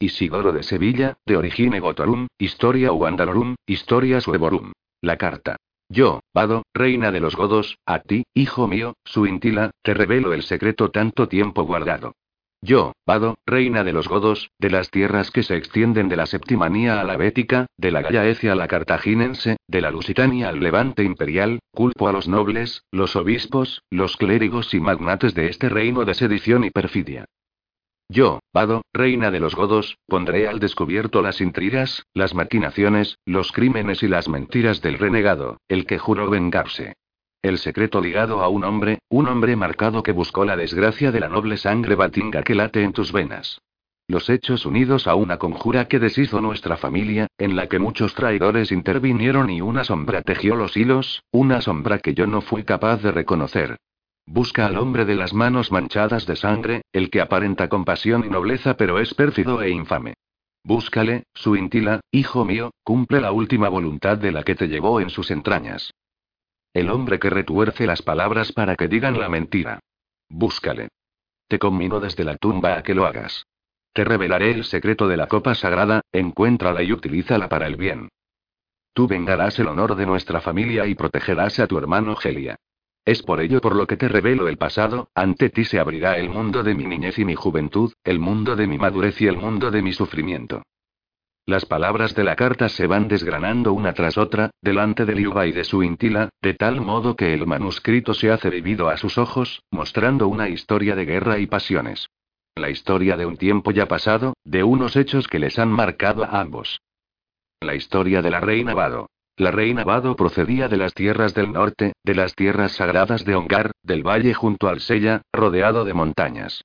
[0.00, 4.72] Isidoro de Sevilla, de origine Gotorum, Historia Uandalorum, Historia Suevorum.
[5.00, 5.56] La carta.
[5.88, 10.90] Yo, Vado, reina de los godos, a ti, hijo mío, Suintila, te revelo el secreto
[10.90, 12.14] tanto tiempo guardado.
[12.64, 17.00] Yo, Vado, reina de los godos, de las tierras que se extienden de la Septimanía
[17.00, 21.58] a la Bética, de la Gallaecia a la Cartaginense, de la Lusitania al Levante imperial,
[21.72, 26.62] culpo a los nobles, los obispos, los clérigos y magnates de este reino de sedición
[26.62, 27.24] y perfidia.
[28.08, 34.04] Yo, Vado, reina de los godos, pondré al descubierto las intrigas, las maquinaciones, los crímenes
[34.04, 36.94] y las mentiras del renegado, el que juró vengarse.
[37.42, 41.28] El secreto ligado a un hombre, un hombre marcado que buscó la desgracia de la
[41.28, 43.60] noble sangre batinga que late en tus venas.
[44.06, 48.70] Los hechos unidos a una conjura que deshizo nuestra familia, en la que muchos traidores
[48.70, 53.10] intervinieron y una sombra tejió los hilos, una sombra que yo no fui capaz de
[53.10, 53.76] reconocer.
[54.24, 58.76] Busca al hombre de las manos manchadas de sangre, el que aparenta compasión y nobleza
[58.76, 60.14] pero es pérfido e infame.
[60.62, 65.10] Búscale, su intila, hijo mío, cumple la última voluntad de la que te llevó en
[65.10, 65.92] sus entrañas.
[66.74, 69.80] El hombre que retuerce las palabras para que digan la mentira.
[70.28, 70.88] Búscale.
[71.46, 73.44] Te conmino desde la tumba a que lo hagas.
[73.92, 78.08] Te revelaré el secreto de la copa sagrada, encuéntrala y utilízala para el bien.
[78.94, 82.56] Tú vengarás el honor de nuestra familia y protegerás a tu hermano Gelia.
[83.04, 86.30] Es por ello por lo que te revelo el pasado, ante ti se abrirá el
[86.30, 89.70] mundo de mi niñez y mi juventud, el mundo de mi madurez y el mundo
[89.70, 90.62] de mi sufrimiento.
[91.44, 95.52] Las palabras de la carta se van desgranando una tras otra, delante de Liuba y
[95.52, 99.64] de su intila, de tal modo que el manuscrito se hace vivido a sus ojos,
[99.70, 102.08] mostrando una historia de guerra y pasiones.
[102.54, 106.40] La historia de un tiempo ya pasado, de unos hechos que les han marcado a
[106.40, 106.80] ambos.
[107.60, 109.08] La historia de la reina Vado.
[109.36, 113.72] La reina Vado procedía de las tierras del norte, de las tierras sagradas de Ongar,
[113.82, 116.62] del valle junto al Sella, rodeado de montañas.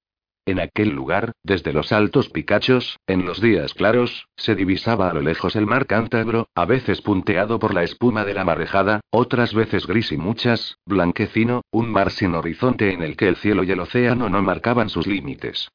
[0.47, 5.19] En aquel lugar, desde los altos picachos, en los días claros, se divisaba a lo
[5.19, 9.85] lejos el mar Cántabro, a veces punteado por la espuma de la marejada, otras veces
[9.85, 13.81] gris y muchas, blanquecino, un mar sin horizonte en el que el cielo y el
[13.81, 15.67] océano no marcaban sus límites.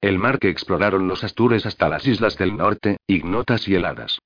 [0.00, 4.20] El mar que exploraron los astures hasta las islas del norte, ignotas y heladas.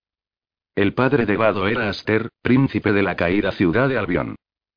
[0.76, 4.36] El padre de Vado era Aster, príncipe de la caída ciudad de Albión.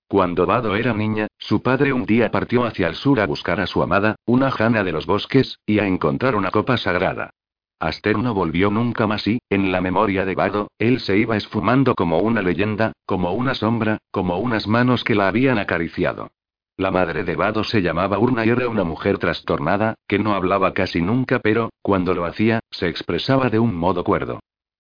[0.10, 3.68] Cuando Vado era niña, su padre un día partió hacia el sur a buscar a
[3.68, 7.32] su amada, una jana de los bosques, y a encontrar una copa sagrada.
[7.80, 11.94] Aster no volvió nunca más y, en la memoria de Vado, él se iba esfumando
[11.94, 16.32] como una leyenda, como una sombra, como unas manos que la habían acariciado.
[16.78, 20.74] La madre de Vado se llamaba Urna y era una mujer trastornada, que no hablaba
[20.74, 24.40] casi nunca pero, cuando lo hacía, se expresaba de un modo cuerdo.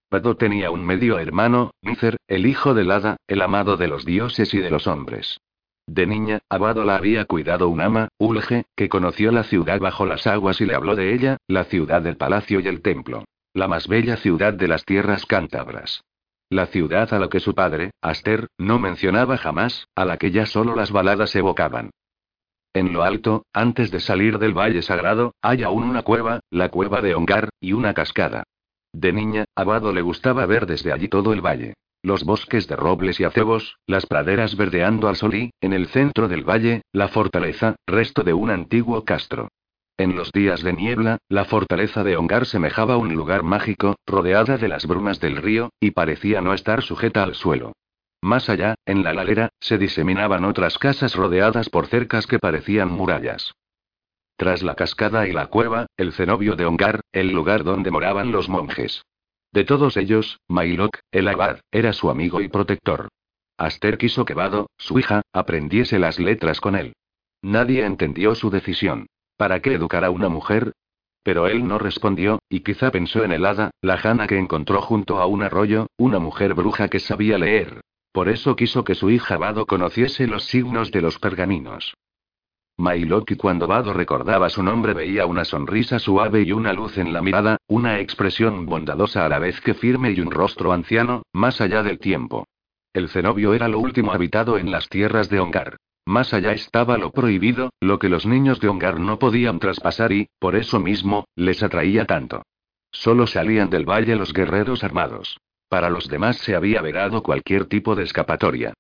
[0.09, 4.53] Vado tenía un medio hermano, Nícer, el hijo del hada, el amado de los dioses
[4.53, 5.41] y de los hombres.
[5.85, 10.05] De niña, a Vado la había cuidado un ama, Ulge, que conoció la ciudad bajo
[10.05, 13.25] las aguas y le habló de ella, la ciudad del palacio y el templo.
[13.53, 16.03] La más bella ciudad de las tierras cántabras.
[16.49, 20.45] La ciudad a la que su padre, Aster, no mencionaba jamás, a la que ya
[20.45, 21.89] solo las baladas evocaban.
[22.73, 27.01] En lo alto, antes de salir del valle sagrado, hay aún una cueva, la cueva
[27.01, 28.43] de Ongar, y una cascada.
[28.97, 31.75] De niña, a le gustaba ver desde allí todo el valle.
[32.01, 36.27] Los bosques de robles y acebos, las praderas verdeando al sol y, en el centro
[36.27, 39.49] del valle, la fortaleza, resto de un antiguo castro.
[39.97, 44.67] En los días de niebla, la fortaleza de Ongar semejaba un lugar mágico, rodeada de
[44.67, 47.73] las brumas del río, y parecía no estar sujeta al suelo.
[48.23, 53.53] Más allá, en la ladera, se diseminaban otras casas rodeadas por cercas que parecían murallas.
[54.37, 58.49] Tras la cascada y la cueva, el cenobio de Ongar, el lugar donde moraban los
[58.49, 59.01] monjes.
[59.51, 63.09] De todos ellos, Mailok, el abad, era su amigo y protector.
[63.57, 66.93] Aster quiso que Vado, su hija, aprendiese las letras con él.
[67.41, 69.07] Nadie entendió su decisión.
[69.37, 70.73] ¿Para qué educar a una mujer?
[71.23, 75.17] Pero él no respondió, y quizá pensó en el hada, la jana que encontró junto
[75.17, 77.81] a un arroyo, una mujer bruja que sabía leer.
[78.11, 81.95] Por eso quiso que su hija Vado conociese los signos de los pergaminos.
[82.77, 87.23] Mailoki cuando Vado recordaba su nombre veía una sonrisa suave y una luz en la
[87.23, 91.81] mirada, una expresión bondadosa a la vez que firme y un rostro anciano, más allá
[91.81, 92.47] del tiempo.
[92.93, 95.77] El cenobio era lo último habitado en las tierras de Ongar.
[96.05, 100.29] Más allá estaba lo prohibido, lo que los niños de Ongar no podían traspasar y,
[100.39, 102.43] por eso mismo, les atraía tanto.
[102.91, 105.37] Solo salían del valle los guerreros armados.
[105.67, 108.73] Para los demás se había verado cualquier tipo de escapatoria.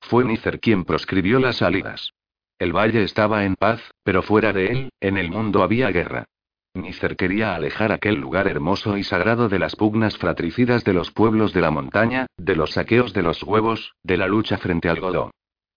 [0.00, 2.12] Fue Nícer quien proscribió las salidas.
[2.58, 6.26] El valle estaba en paz, pero fuera de él, en el mundo había guerra.
[6.74, 11.52] Nícer quería alejar aquel lugar hermoso y sagrado de las pugnas fratricidas de los pueblos
[11.52, 15.30] de la montaña, de los saqueos de los huevos, de la lucha frente al godó.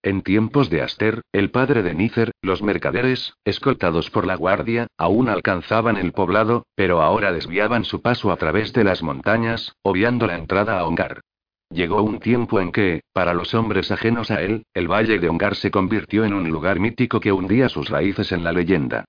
[0.04, 5.30] En tiempos de Aster, el padre de Nícer, los mercaderes, escoltados por la guardia, aún
[5.30, 10.38] alcanzaban el poblado, pero ahora desviaban su paso a través de las montañas, obviando la
[10.38, 11.22] entrada a Ongar.
[11.70, 15.56] Llegó un tiempo en que, para los hombres ajenos a él, el valle de Ongar
[15.56, 19.06] se convirtió en un lugar mítico que hundía sus raíces en la leyenda.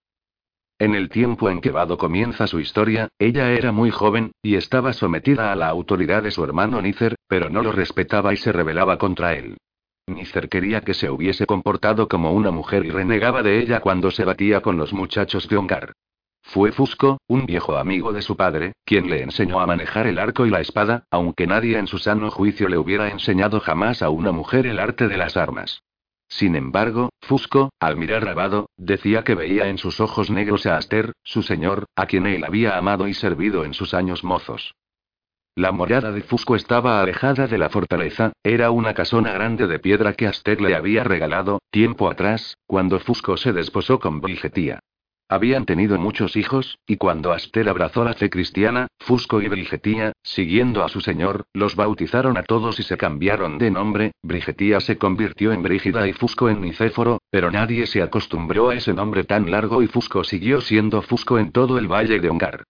[0.80, 4.92] En el tiempo en que Vado comienza su historia, ella era muy joven, y estaba
[4.92, 8.98] sometida a la autoridad de su hermano Nícer, pero no lo respetaba y se rebelaba
[8.98, 9.56] contra él.
[10.06, 14.24] Nícer quería que se hubiese comportado como una mujer y renegaba de ella cuando se
[14.24, 15.92] batía con los muchachos de Ongar.
[16.50, 20.46] Fue Fusco, un viejo amigo de su padre, quien le enseñó a manejar el arco
[20.46, 24.32] y la espada, aunque nadie en su sano juicio le hubiera enseñado jamás a una
[24.32, 25.82] mujer el arte de las armas.
[26.26, 31.12] Sin embargo, Fusco, al mirar a decía que veía en sus ojos negros a Aster,
[31.22, 34.74] su señor, a quien él había amado y servido en sus años mozos.
[35.54, 40.14] La morada de Fusco estaba alejada de la fortaleza, era una casona grande de piedra
[40.14, 44.80] que Aster le había regalado, tiempo atrás, cuando Fusco se desposó con Brigetía.
[45.30, 50.82] Habían tenido muchos hijos, y cuando Aster abrazó la fe cristiana, Fusco y Brigetía, siguiendo
[50.82, 55.52] a su señor, los bautizaron a todos y se cambiaron de nombre, Brigetía se convirtió
[55.52, 59.82] en Brígida y Fusco en Nicéforo, pero nadie se acostumbró a ese nombre tan largo
[59.82, 62.64] y Fusco siguió siendo Fusco en todo el valle de Ongar.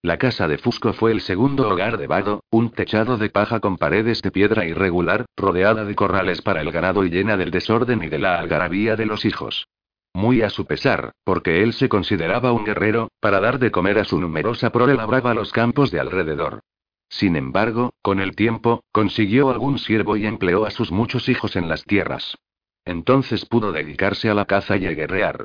[0.00, 3.76] La casa de Fusco fue el segundo hogar de Vado, un techado de paja con
[3.76, 8.08] paredes de piedra irregular, rodeada de corrales para el ganado y llena del desorden y
[8.08, 9.66] de la algarabía de los hijos.
[10.14, 14.04] Muy a su pesar, porque él se consideraba un guerrero, para dar de comer a
[14.04, 16.60] su numerosa prole labraba los campos de alrededor.
[17.08, 21.68] Sin embargo, con el tiempo, consiguió algún siervo y empleó a sus muchos hijos en
[21.68, 22.38] las tierras.
[22.84, 25.44] Entonces pudo dedicarse a la caza y a guerrear.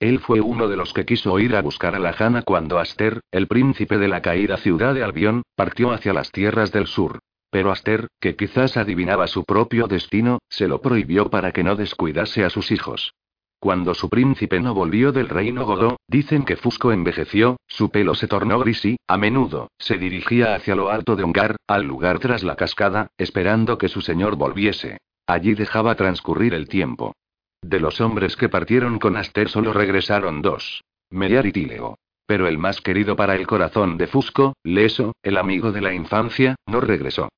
[0.00, 3.20] Él fue uno de los que quiso ir a buscar a la Jana cuando Aster,
[3.30, 7.20] el príncipe de la caída ciudad de Albión, partió hacia las tierras del sur.
[7.50, 12.44] Pero Aster, que quizás adivinaba su propio destino, se lo prohibió para que no descuidase
[12.44, 13.12] a sus hijos.
[13.60, 18.26] Cuando su príncipe no volvió del reino Godó, dicen que Fusco envejeció, su pelo se
[18.26, 22.42] tornó gris y, a menudo, se dirigía hacia lo alto de Ongar, al lugar tras
[22.42, 24.96] la cascada, esperando que su señor volviese.
[25.26, 27.12] Allí dejaba transcurrir el tiempo.
[27.60, 30.82] De los hombres que partieron con Aster solo regresaron dos.
[31.10, 31.98] Meriar y Tíleo.
[32.24, 36.56] Pero el más querido para el corazón de Fusco, Leso, el amigo de la infancia,
[36.66, 37.28] no regresó.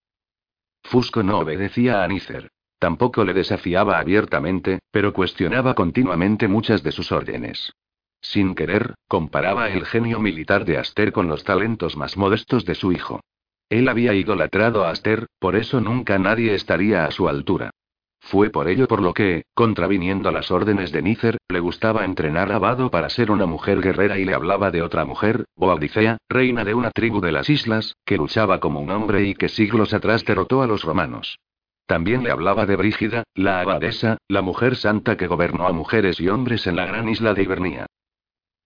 [0.84, 2.52] Fusco no obedecía a Nícer.
[2.82, 7.72] Tampoco le desafiaba abiertamente, pero cuestionaba continuamente muchas de sus órdenes.
[8.20, 12.90] Sin querer, comparaba el genio militar de Aster con los talentos más modestos de su
[12.90, 13.20] hijo.
[13.68, 17.70] Él había idolatrado a Aster, por eso nunca nadie estaría a su altura.
[18.18, 22.58] Fue por ello por lo que, contraviniendo las órdenes de Nícer, le gustaba entrenar a
[22.58, 26.74] Vado para ser una mujer guerrera y le hablaba de otra mujer, Boadicea, reina de
[26.74, 30.62] una tribu de las islas, que luchaba como un hombre y que siglos atrás derrotó
[30.62, 31.38] a los romanos.
[31.86, 36.28] También le hablaba de Brígida, la abadesa, la mujer santa que gobernó a mujeres y
[36.28, 37.86] hombres en la gran isla de Ibernia.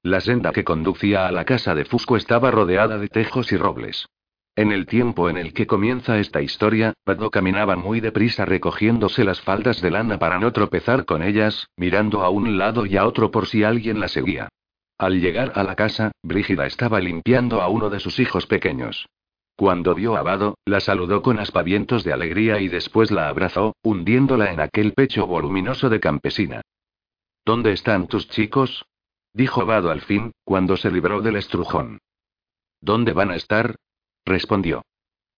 [0.02, 4.06] La senda que conducía a la casa de Fusco estaba rodeada de tejos y robles.
[4.54, 9.40] En el tiempo en el que comienza esta historia, Pado caminaba muy deprisa recogiéndose las
[9.42, 13.30] faldas de lana para no tropezar con ellas, mirando a un lado y a otro
[13.30, 14.48] por si alguien la seguía.
[14.96, 19.06] Al llegar a la casa, Brígida estaba limpiando a uno de sus hijos pequeños.
[19.56, 24.52] Cuando vio a Vado, la saludó con aspavientos de alegría y después la abrazó, hundiéndola
[24.52, 26.60] en aquel pecho voluminoso de campesina.
[27.42, 28.84] ¿Dónde están tus chicos?
[29.32, 32.00] dijo Vado al fin, cuando se libró del estrujón.
[32.82, 33.76] ¿Dónde van a estar?
[34.26, 34.82] respondió.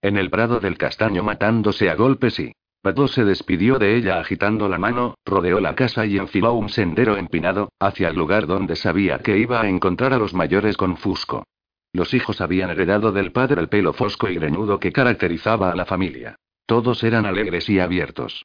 [0.03, 2.53] En el prado del castaño matándose a golpes y.
[2.83, 7.17] Vado se despidió de ella agitando la mano, rodeó la casa y enfiló un sendero
[7.17, 11.45] empinado, hacia el lugar donde sabía que iba a encontrar a los mayores con Fusco.
[11.92, 15.87] Los hijos habían heredado del padre el pelo fosco y greñudo que caracterizaba a la
[15.87, 16.37] familia.
[16.66, 18.44] Todos eran alegres y abiertos.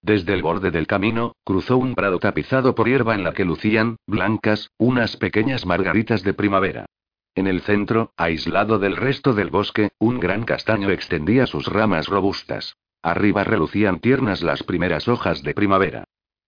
[0.00, 3.96] Desde el borde del camino, cruzó un prado tapizado por hierba en la que lucían,
[4.06, 6.86] blancas, unas pequeñas margaritas de primavera.
[7.34, 12.76] En el centro, aislado del resto del bosque, un gran castaño extendía sus ramas robustas.
[13.02, 16.04] Arriba relucían tiernas las primeras hojas de primavera.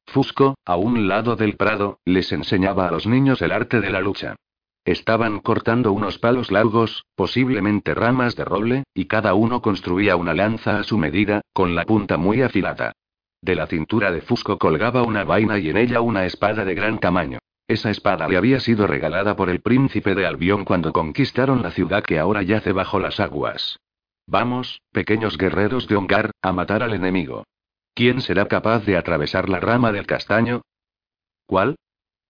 [0.06, 4.00] Fusco, a un lado del prado, les enseñaba a los niños el arte de la
[4.00, 4.36] lucha.
[4.86, 10.78] Estaban cortando unos palos largos, posiblemente ramas de roble, y cada uno construía una lanza
[10.78, 12.92] a su medida, con la punta muy afilada.
[13.42, 17.00] De la cintura de Fusco colgaba una vaina y en ella una espada de gran
[17.00, 17.40] tamaño.
[17.66, 22.04] Esa espada le había sido regalada por el príncipe de Albión cuando conquistaron la ciudad
[22.04, 23.80] que ahora yace bajo las aguas.
[24.28, 27.42] Vamos, pequeños guerreros de Ongar, a matar al enemigo.
[27.92, 30.62] ¿Quién será capaz de atravesar la rama del castaño?
[31.46, 31.74] ¿Cuál?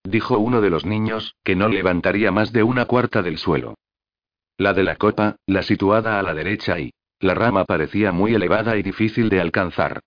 [0.08, 3.74] Dijo uno de los niños, que no levantaría más de una cuarta del suelo.
[4.58, 6.92] La de la copa, la situada a la derecha y...
[7.18, 10.00] La rama parecía muy elevada y difícil de alcanzar.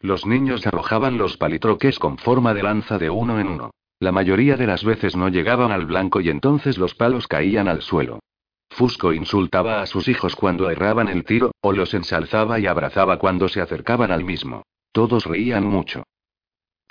[0.00, 3.70] Los niños arrojaban los palitroques con forma de lanza de uno en uno.
[4.00, 7.82] La mayoría de las veces no llegaban al blanco y entonces los palos caían al
[7.82, 8.20] suelo.
[8.70, 13.48] Fusco insultaba a sus hijos cuando erraban el tiro, o los ensalzaba y abrazaba cuando
[13.48, 14.62] se acercaban al mismo.
[14.92, 16.02] Todos reían mucho.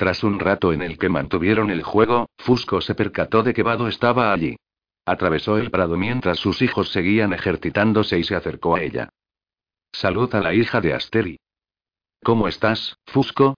[0.03, 3.87] Tras un rato en el que mantuvieron el juego, Fusco se percató de que Vado
[3.87, 4.57] estaba allí.
[5.05, 9.07] Atravesó el prado mientras sus hijos seguían ejercitándose y se acercó a ella.
[9.93, 11.37] Salud a la hija de Asteri.
[12.21, 13.55] ¿Cómo estás, Fusco?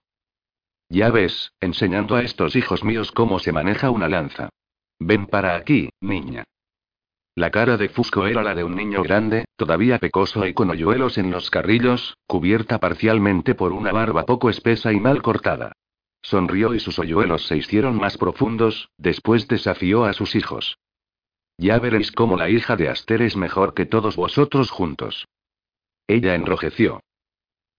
[0.88, 4.50] Ya ves, enseñando a estos hijos míos cómo se maneja una lanza.
[5.00, 6.44] Ven para aquí, niña.
[7.34, 11.18] La cara de Fusco era la de un niño grande, todavía pecoso y con hoyuelos
[11.18, 15.72] en los carrillos, cubierta parcialmente por una barba poco espesa y mal cortada.
[16.26, 20.76] Sonrió y sus hoyuelos se hicieron más profundos, después desafió a sus hijos.
[21.56, 25.28] Ya veréis cómo la hija de Aster es mejor que todos vosotros juntos.
[26.08, 27.00] Ella enrojeció.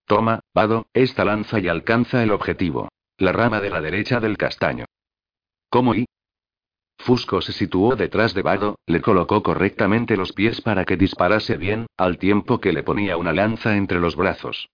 [0.05, 2.87] Toma, Vado, esta lanza y alcanza el objetivo.
[3.17, 4.85] La rama de la derecha del castaño.
[5.69, 6.05] ¿Cómo y?
[6.99, 11.87] Fusco se situó detrás de Vado, le colocó correctamente los pies para que disparase bien,
[11.97, 14.69] al tiempo que le ponía una lanza entre los brazos.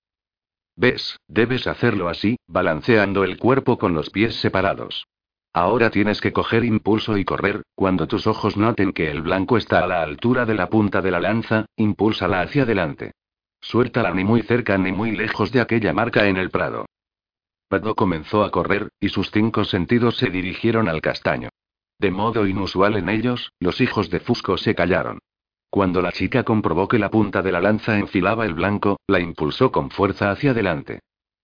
[0.76, 1.20] ¿Ves?
[1.28, 5.08] Debes hacerlo así, balanceando el cuerpo con los pies separados.
[5.54, 9.84] Ahora tienes que coger impulso y correr, cuando tus ojos noten que el blanco está
[9.84, 13.12] a la altura de la punta de la lanza, impúlsala hacia adelante.
[13.62, 16.88] Suéltala ni muy cerca ni muy lejos de aquella marca en el prado.
[17.68, 21.50] Pado comenzó a correr, y sus cinco sentidos se dirigieron al castaño.
[22.00, 25.20] De modo inusual en ellos, los hijos de Fusco se callaron.
[25.74, 29.72] Cuando la chica comprobó que la punta de la lanza enfilaba el blanco, la impulsó
[29.72, 31.00] con fuerza hacia adelante.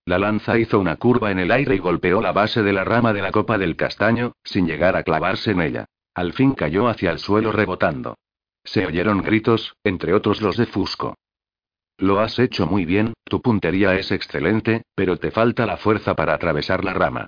[0.06, 3.12] La lanza hizo una curva en el aire y golpeó la base de la rama
[3.12, 5.86] de la copa del castaño, sin llegar a clavarse en ella.
[6.14, 8.18] Al fin cayó hacia el suelo rebotando.
[8.62, 11.16] Se oyeron gritos, entre otros los de Fusco.
[11.98, 16.34] Lo has hecho muy bien, tu puntería es excelente, pero te falta la fuerza para
[16.34, 17.26] atravesar la rama.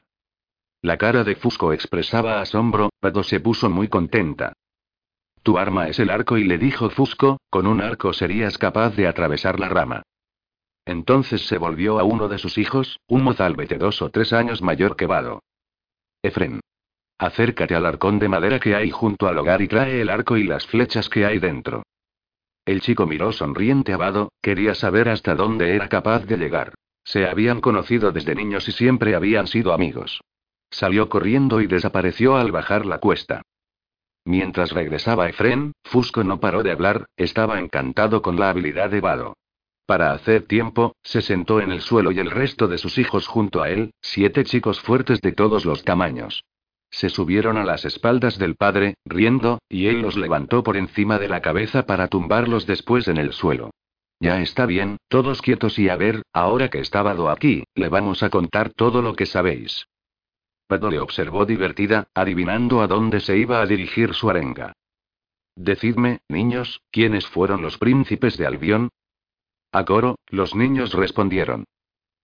[0.82, 4.52] La cara de Fusco expresaba asombro, pero se puso muy contenta.
[5.42, 9.08] Tu arma es el arco y le dijo Fusco, con un arco serías capaz de
[9.08, 10.02] atravesar la rama.
[10.84, 14.96] Entonces se volvió a uno de sus hijos, un mozalbete dos o tres años mayor
[14.96, 15.42] que Vado.
[16.22, 16.60] Efren.
[17.18, 20.44] Acércate al arcón de madera que hay junto al hogar y trae el arco y
[20.44, 21.84] las flechas que hay dentro.
[22.64, 26.74] El chico miró sonriente a Vado, quería saber hasta dónde era capaz de llegar.
[27.04, 30.20] Se habían conocido desde niños y siempre habían sido amigos.
[30.70, 33.42] Salió corriendo y desapareció al bajar la cuesta.
[34.24, 39.36] Mientras regresaba Efren, Fusco no paró de hablar, estaba encantado con la habilidad de Vado.
[39.84, 43.62] Para hacer tiempo, se sentó en el suelo y el resto de sus hijos junto
[43.62, 46.44] a él, siete chicos fuertes de todos los tamaños.
[46.90, 51.28] Se subieron a las espaldas del padre, riendo, y él los levantó por encima de
[51.28, 53.70] la cabeza para tumbarlos después en el suelo.
[54.20, 58.22] Ya está bien, todos quietos y a ver, ahora que está Vado aquí, le vamos
[58.22, 59.86] a contar todo lo que sabéis
[60.80, 64.72] le observó divertida, adivinando a dónde se iba a dirigir su arenga.
[65.54, 68.88] Decidme, niños, ¿quiénes fueron los príncipes de Albión?
[69.72, 71.64] A coro, los niños respondieron.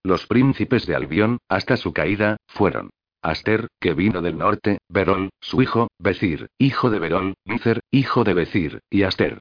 [0.02, 2.90] Los príncipes de Albión, hasta su caída, fueron.
[3.20, 8.32] Aster, que vino del norte, Berol, su hijo, Becir, hijo de Berol, Nícer, hijo de
[8.32, 9.40] Becir, y Aster.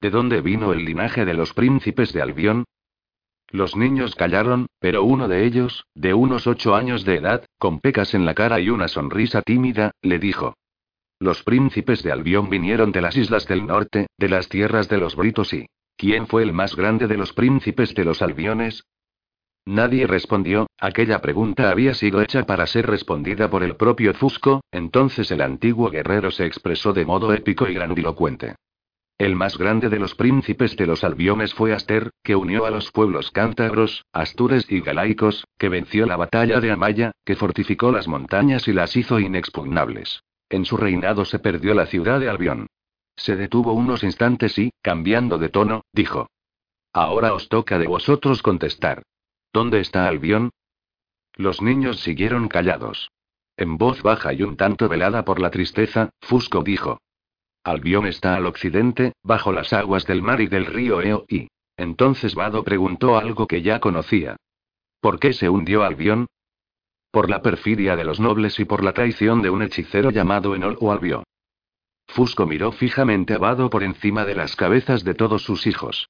[0.00, 2.64] ¿De dónde vino el linaje de los príncipes de Albión?
[3.50, 8.14] Los niños callaron, pero uno de ellos, de unos ocho años de edad, con pecas
[8.14, 10.54] en la cara y una sonrisa tímida, le dijo.
[11.18, 15.16] Los príncipes de Albión vinieron de las islas del norte, de las tierras de los
[15.16, 15.66] britos y...
[15.96, 18.84] ¿Quién fue el más grande de los príncipes de los albiones?
[19.64, 25.30] Nadie respondió, aquella pregunta había sido hecha para ser respondida por el propio Fusco, entonces
[25.30, 28.56] el antiguo guerrero se expresó de modo épico y grandilocuente.
[29.18, 32.92] El más grande de los príncipes de los albiones fue Aster, que unió a los
[32.92, 38.68] pueblos cántabros, astures y galaicos, que venció la batalla de Amaya, que fortificó las montañas
[38.68, 40.22] y las hizo inexpugnables.
[40.50, 42.66] En su reinado se perdió la ciudad de Albión.
[43.16, 46.28] Se detuvo unos instantes y, cambiando de tono, dijo.
[46.92, 49.02] Ahora os toca de vosotros contestar.
[49.50, 50.50] ¿Dónde está Albión?
[51.36, 53.10] Los niños siguieron callados.
[53.56, 56.98] En voz baja y un tanto velada por la tristeza, Fusco dijo.
[57.66, 61.48] Albión está al occidente, bajo las aguas del mar y del río Eo, y.
[61.76, 64.36] Entonces Vado preguntó algo que ya conocía.
[65.00, 66.28] ¿Por qué se hundió Albión?
[67.10, 70.78] Por la perfidia de los nobles y por la traición de un hechicero llamado Enol
[70.80, 71.24] o Albió.
[72.06, 76.08] Fusco miró fijamente a Vado por encima de las cabezas de todos sus hijos.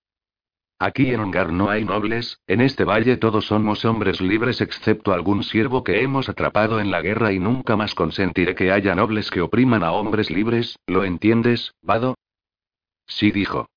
[0.79, 5.43] Aquí en Ongar no hay nobles, en este valle todos somos hombres libres excepto algún
[5.43, 9.41] siervo que hemos atrapado en la guerra y nunca más consentiré que haya nobles que
[9.41, 12.17] opriman a hombres libres, ¿lo entiendes, Vado?
[13.07, 13.71] Sí dijo.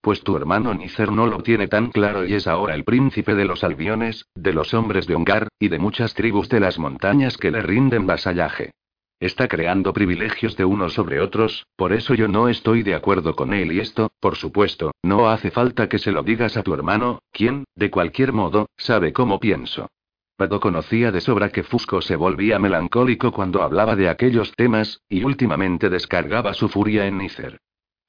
[0.00, 3.44] Pues tu hermano Nícer no lo tiene tan claro y es ahora el príncipe de
[3.44, 7.52] los albiones, de los hombres de Ongar, y de muchas tribus de las montañas que
[7.52, 8.72] le rinden vasallaje.
[9.20, 13.52] Está creando privilegios de unos sobre otros, por eso yo no estoy de acuerdo con
[13.52, 17.20] él y esto, por supuesto, no hace falta que se lo digas a tu hermano,
[17.32, 19.88] quien, de cualquier modo, sabe cómo pienso.
[20.36, 25.24] Pato conocía de sobra que Fusco se volvía melancólico cuando hablaba de aquellos temas, y
[25.24, 27.58] últimamente descargaba su furia en Nícer.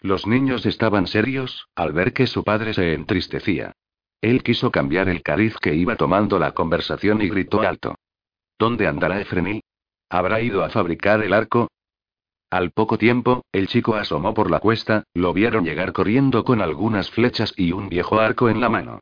[0.02, 3.74] Los niños estaban serios, al ver que su padre se entristecía.
[4.22, 7.96] Él quiso cambiar el cariz que iba tomando la conversación y gritó alto.
[8.60, 9.62] ¿Dónde andará Efrenil?
[10.10, 11.70] ¿Habrá ido a fabricar el arco?
[12.50, 17.12] Al poco tiempo, el chico asomó por la cuesta, lo vieron llegar corriendo con algunas
[17.12, 19.00] flechas y un viejo arco en la mano.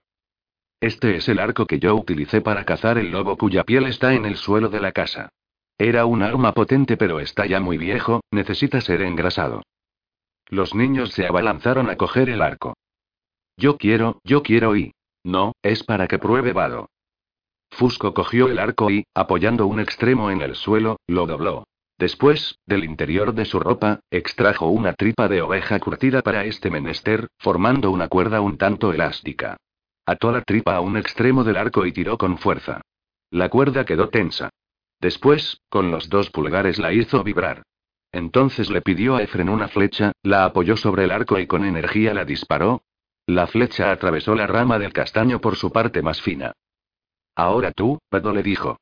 [0.82, 4.26] Este es el arco que yo utilicé para cazar el lobo cuya piel está en
[4.26, 5.30] el suelo de la casa.
[5.78, 9.64] Era un arma potente pero está ya muy viejo, necesita ser engrasado.
[10.50, 12.76] Los niños se abalanzaron a coger el arco.
[13.58, 14.94] Yo quiero, yo quiero y...
[15.24, 16.90] No, es para que pruebe Vado.
[17.78, 21.68] Fusco cogió el arco y, apoyando un extremo en el suelo, lo dobló.
[22.00, 27.28] Después, del interior de su ropa, extrajo una tripa de oveja curtida para este menester,
[27.38, 29.58] formando una cuerda un tanto elástica.
[30.08, 32.82] Ató la tripa a un extremo del arco y tiró con fuerza.
[33.30, 34.50] La cuerda quedó tensa.
[35.00, 37.62] Después, con los dos pulgares la hizo vibrar.
[38.12, 42.16] Entonces le pidió a Efren una flecha, la apoyó sobre el arco y con energía
[42.16, 42.82] la disparó.
[43.28, 46.54] La flecha atravesó la rama del castaño por su parte más fina.
[47.38, 48.80] Ahora tú, Pado le dijo.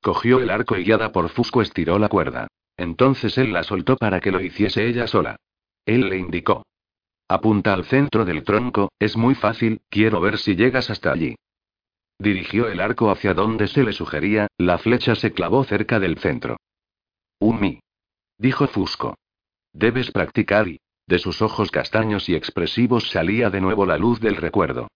[0.00, 2.48] Cogió el arco y guiada por Fusco estiró la cuerda.
[2.78, 5.36] Entonces él la soltó para que lo hiciese ella sola.
[5.84, 6.64] Él le indicó.
[7.28, 11.36] Apunta al centro del tronco, es muy fácil, quiero ver si llegas hasta allí.
[12.18, 16.56] Dirigió el arco hacia donde se le sugería, la flecha se clavó cerca del centro.
[17.40, 17.80] Un mi.
[18.38, 19.18] Dijo Fusco.
[19.74, 20.80] Debes practicar y.
[21.06, 24.88] De sus ojos castaños y expresivos salía de nuevo la luz del recuerdo.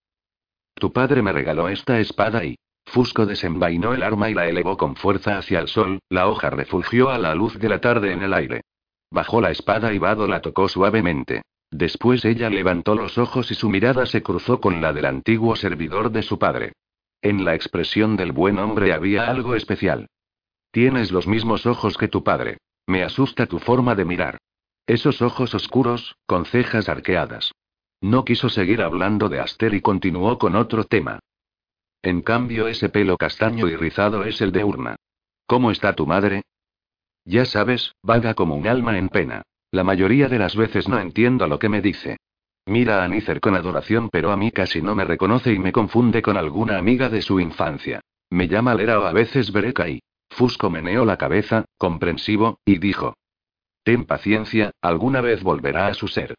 [0.74, 2.56] Tu padre me regaló esta espada y.
[2.86, 7.10] Fusco desenvainó el arma y la elevó con fuerza hacia el sol, la hoja refugió
[7.10, 8.62] a la luz de la tarde en el aire.
[9.10, 11.42] Bajó la espada y Vado la tocó suavemente.
[11.70, 16.10] Después ella levantó los ojos y su mirada se cruzó con la del antiguo servidor
[16.10, 16.72] de su padre.
[17.22, 20.08] En la expresión del buen hombre había algo especial.
[20.72, 22.58] Tienes los mismos ojos que tu padre.
[22.86, 24.38] Me asusta tu forma de mirar.
[24.86, 27.52] Esos ojos oscuros, con cejas arqueadas.
[28.00, 31.20] No quiso seguir hablando de Aster y continuó con otro tema.
[32.02, 34.96] En cambio, ese pelo castaño y rizado es el de Urna.
[35.46, 36.42] ¿Cómo está tu madre?
[37.24, 39.42] Ya sabes, vaga como un alma en pena.
[39.70, 42.16] La mayoría de las veces no entiendo lo que me dice.
[42.66, 46.22] Mira a Nícer con adoración, pero a mí casi no me reconoce y me confunde
[46.22, 48.00] con alguna amiga de su infancia.
[48.30, 50.00] Me llama Lera o a veces Bereka y.
[50.30, 53.14] Fusco meneó la cabeza, comprensivo, y dijo:
[53.82, 56.34] Ten paciencia, alguna vez volverá a su ser.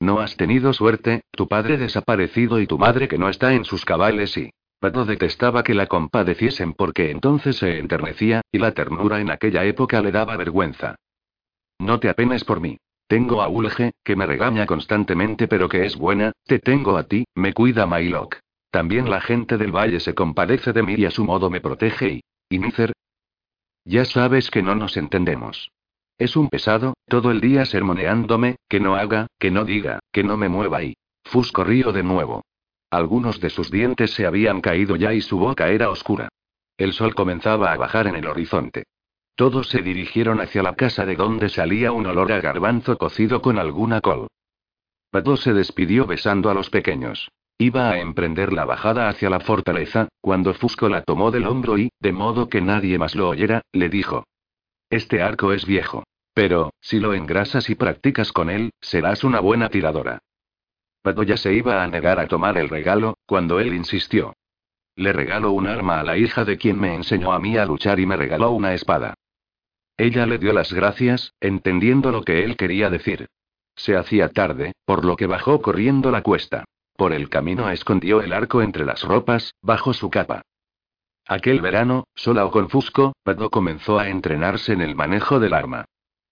[0.00, 3.84] No has tenido suerte, tu padre desaparecido y tu madre que no está en sus
[3.84, 4.50] cabales y...
[4.78, 10.00] Pato detestaba que la compadeciesen porque entonces se enternecía, y la ternura en aquella época
[10.02, 10.96] le daba vergüenza.
[11.78, 12.78] No te apenes por mí.
[13.06, 17.24] Tengo a Ulge, que me regaña constantemente pero que es buena, te tengo a ti,
[17.34, 18.36] me cuida Mailok.
[18.70, 22.08] También la gente del valle se compadece de mí y a su modo me protege
[22.08, 22.20] y...
[22.48, 22.92] ¿Y Nícer?
[23.84, 25.70] Ya sabes que no nos entendemos.
[26.18, 30.36] Es un pesado, todo el día sermoneándome, que no haga, que no diga, que no
[30.36, 30.96] me mueva y...
[31.24, 32.42] Fusco río de nuevo.
[32.96, 36.30] Algunos de sus dientes se habían caído ya y su boca era oscura.
[36.78, 38.84] El sol comenzaba a bajar en el horizonte.
[39.34, 43.58] Todos se dirigieron hacia la casa de donde salía un olor a garbanzo cocido con
[43.58, 44.28] alguna col.
[45.10, 47.28] Pato se despidió besando a los pequeños.
[47.58, 51.90] Iba a emprender la bajada hacia la fortaleza, cuando Fusco la tomó del hombro y,
[52.00, 54.24] de modo que nadie más lo oyera, le dijo.
[54.88, 56.04] Este arco es viejo.
[56.32, 60.20] Pero, si lo engrasas y practicas con él, serás una buena tiradora.
[61.06, 64.34] Pato ya se iba a negar a tomar el regalo, cuando él insistió.
[64.96, 68.00] Le regalo un arma a la hija de quien me enseñó a mí a luchar
[68.00, 69.14] y me regaló una espada.
[69.96, 73.28] Ella le dio las gracias, entendiendo lo que él quería decir.
[73.76, 76.64] Se hacía tarde, por lo que bajó corriendo la cuesta.
[76.96, 80.42] Por el camino escondió el arco entre las ropas, bajo su capa.
[81.24, 85.84] Aquel verano, sola o con Fusco, Pato comenzó a entrenarse en el manejo del arma.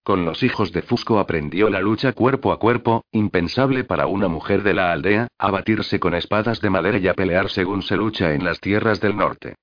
[0.04, 4.62] Con los hijos de Fusco aprendió la lucha cuerpo a cuerpo, impensable para una mujer
[4.62, 8.34] de la aldea, a batirse con espadas de madera y a pelear según se lucha
[8.34, 9.54] en las tierras del norte.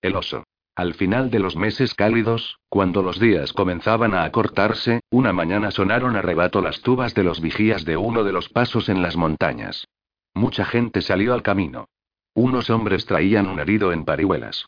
[0.00, 0.44] El oso.
[0.74, 6.16] Al final de los meses cálidos, cuando los días comenzaban a acortarse, una mañana sonaron
[6.16, 9.86] a rebato las tubas de los vigías de uno de los pasos en las montañas.
[10.32, 11.88] mucha gente salió al camino.
[12.32, 14.66] Unos hombres traían un herido en parihuelas.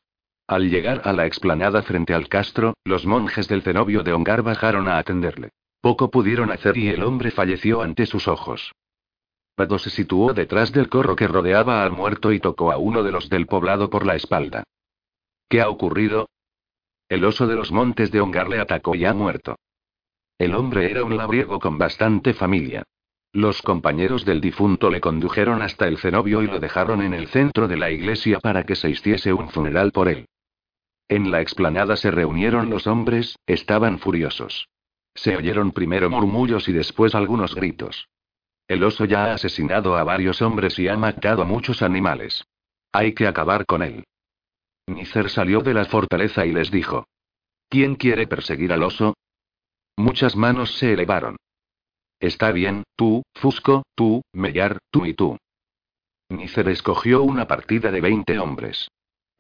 [0.51, 4.89] Al llegar a la explanada frente al castro, los monjes del cenobio de Ongar bajaron
[4.89, 5.51] a atenderle.
[5.81, 8.73] Poco pudieron hacer y el hombre falleció ante sus ojos.
[9.55, 13.13] Pado se situó detrás del corro que rodeaba al muerto y tocó a uno de
[13.13, 14.65] los del poblado por la espalda.
[15.49, 16.29] ¿Qué ha ocurrido?
[17.09, 19.55] El oso de los montes de Ongar le atacó y ha muerto.
[20.37, 22.83] El hombre era un labriego con bastante familia.
[23.33, 27.69] Los compañeros del difunto le condujeron hasta el cenobio y lo dejaron en el centro
[27.69, 30.27] de la iglesia para que se hiciese un funeral por él.
[31.11, 34.69] En la explanada se reunieron los hombres, estaban furiosos.
[35.13, 38.07] Se oyeron primero murmullos y después algunos gritos.
[38.69, 42.45] El oso ya ha asesinado a varios hombres y ha matado a muchos animales.
[42.93, 44.05] Hay que acabar con él.
[44.87, 47.09] Nícer salió de la fortaleza y les dijo.
[47.69, 49.15] ¿Quién quiere perseguir al oso?
[49.97, 51.35] Muchas manos se elevaron.
[52.21, 55.37] Está bien, tú, Fusco, tú, Mellar, tú y tú.
[56.29, 58.89] Nícer escogió una partida de 20 hombres.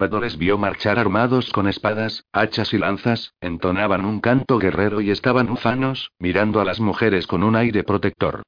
[0.00, 5.10] Cuando les vio marchar armados con espadas, hachas y lanzas, entonaban un canto guerrero y
[5.10, 8.42] estaban ufanos, mirando a las mujeres con un aire protector.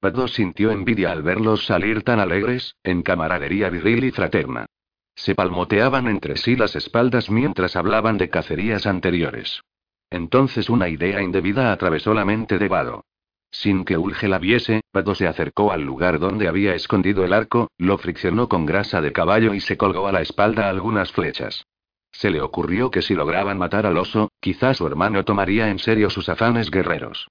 [0.00, 4.66] Pado sintió envidia al verlos salir tan alegres, en camaradería viril y fraterna.
[5.14, 9.62] Se palmoteaban entre sí las espaldas mientras hablaban de cacerías anteriores.
[10.10, 13.06] Entonces una idea indebida atravesó la mente de Vado.
[13.50, 17.70] Sin que Ulge la viese, Pato se acercó al lugar donde había escondido el arco,
[17.78, 21.64] lo friccionó con grasa de caballo y se colgó a la espalda algunas flechas.
[22.12, 26.10] Se le ocurrió que si lograban matar al oso, quizá su hermano tomaría en serio
[26.10, 27.28] sus afanes guerreros.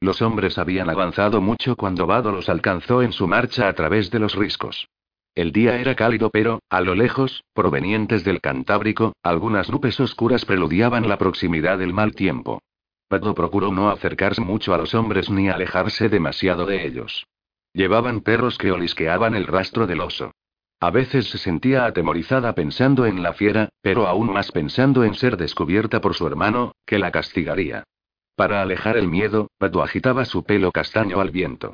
[0.00, 4.20] Los hombres habían avanzado mucho cuando Vado los alcanzó en su marcha a través de
[4.20, 4.88] los riscos.
[5.34, 11.08] El día era cálido pero, a lo lejos, provenientes del Cantábrico, algunas nubes oscuras preludiaban
[11.08, 12.60] la proximidad del mal tiempo.
[13.08, 17.26] Pato procuró no acercarse mucho a los hombres ni alejarse demasiado de ellos.
[17.72, 20.32] Llevaban perros que olisqueaban el rastro del oso.
[20.80, 25.36] A veces se sentía atemorizada pensando en la fiera, pero aún más pensando en ser
[25.36, 27.84] descubierta por su hermano, que la castigaría.
[28.36, 31.72] Para alejar el miedo, Pato agitaba su pelo castaño al viento.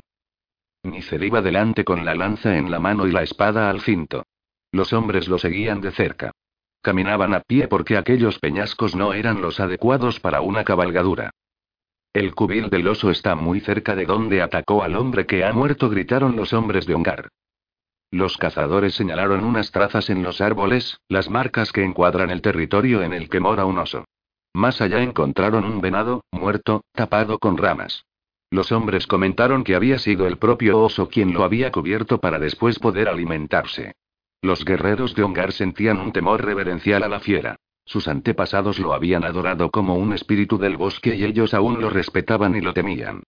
[0.83, 4.23] Nicer iba delante con la lanza en la mano y la espada al cinto.
[4.71, 6.31] Los hombres lo seguían de cerca.
[6.85, 11.31] Caminaban a pie porque aquellos peñascos no eran los adecuados para una cabalgadura.
[12.13, 15.89] El cubil del oso está muy cerca de donde atacó al hombre que ha muerto,
[15.89, 17.29] gritaron los hombres de Ongar.
[18.11, 23.13] Los cazadores señalaron unas trazas en los árboles, las marcas que encuadran el territorio en
[23.13, 24.05] el que mora un oso.
[24.53, 28.05] Más allá encontraron un venado, muerto, tapado con ramas.
[28.51, 32.77] Los hombres comentaron que había sido el propio oso quien lo había cubierto para después
[32.77, 33.95] poder alimentarse.
[34.41, 37.55] Los guerreros de Ongar sentían un temor reverencial a la fiera.
[37.85, 42.55] Sus antepasados lo habían adorado como un espíritu del bosque y ellos aún lo respetaban
[42.55, 43.23] y lo temían.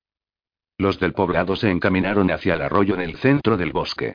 [0.79, 4.13] Los del poblado se encaminaron hacia el arroyo en el centro del bosque.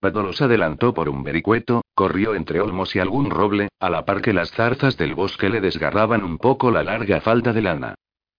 [0.00, 4.20] Pado los adelantó por un vericueto, corrió entre olmos y algún roble, a la par
[4.20, 7.94] que las zarzas del bosque le desgarraban un poco la larga falda de lana.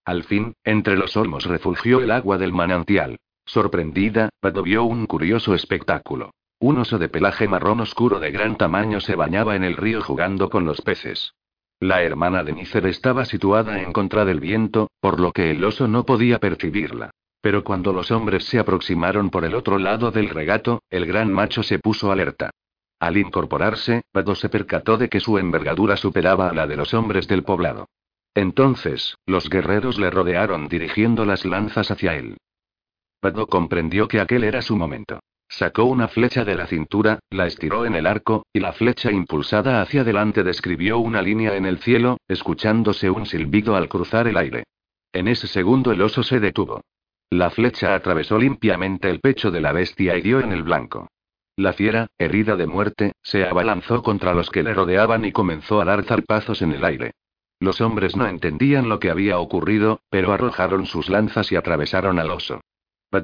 [0.06, 3.18] Al fin, entre los olmos refugió el agua del manantial.
[3.46, 6.32] Sorprendida, Pado vio un curioso espectáculo.
[6.66, 10.50] Un oso de pelaje marrón oscuro de gran tamaño se bañaba en el río jugando
[10.50, 11.36] con los peces.
[11.80, 15.88] La hermana de Nícer estaba situada en contra del viento, por lo que el oso
[15.88, 17.12] no podía percibirla.
[17.40, 21.62] Pero cuando los hombres se aproximaron por el otro lado del regato, el gran macho
[21.62, 22.50] se puso alerta.
[23.00, 27.28] Al incorporarse, Pado se percató de que su envergadura superaba a la de los hombres
[27.28, 27.90] del poblado.
[28.34, 32.38] Entonces, los guerreros le rodearon dirigiendo las lanzas hacia él.
[33.20, 35.20] Pado comprendió que aquel era su momento.
[35.58, 39.82] Sacó una flecha de la cintura, la estiró en el arco, y la flecha impulsada
[39.82, 44.66] hacia adelante describió una línea en el cielo, escuchándose un silbido al cruzar el aire.
[45.14, 46.82] En ese segundo el oso se detuvo.
[47.30, 51.08] La flecha atravesó limpiamente el pecho de la bestia y dio en el blanco.
[51.56, 55.86] La fiera, herida de muerte, se abalanzó contra los que le rodeaban y comenzó a
[55.86, 57.12] dar zarpazos en el aire.
[57.62, 62.32] Los hombres no entendían lo que había ocurrido, pero arrojaron sus lanzas y atravesaron al
[62.32, 62.60] oso.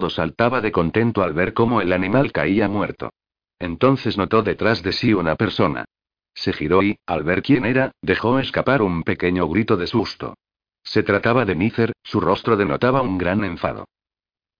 [0.09, 3.11] Saltaba de contento al ver cómo el animal caía muerto.
[3.59, 5.85] Entonces notó detrás de sí una persona.
[6.33, 10.35] Se giró y, al ver quién era, dejó escapar un pequeño grito de susto.
[10.83, 13.85] Se trataba de Nícer, su rostro denotaba un gran enfado.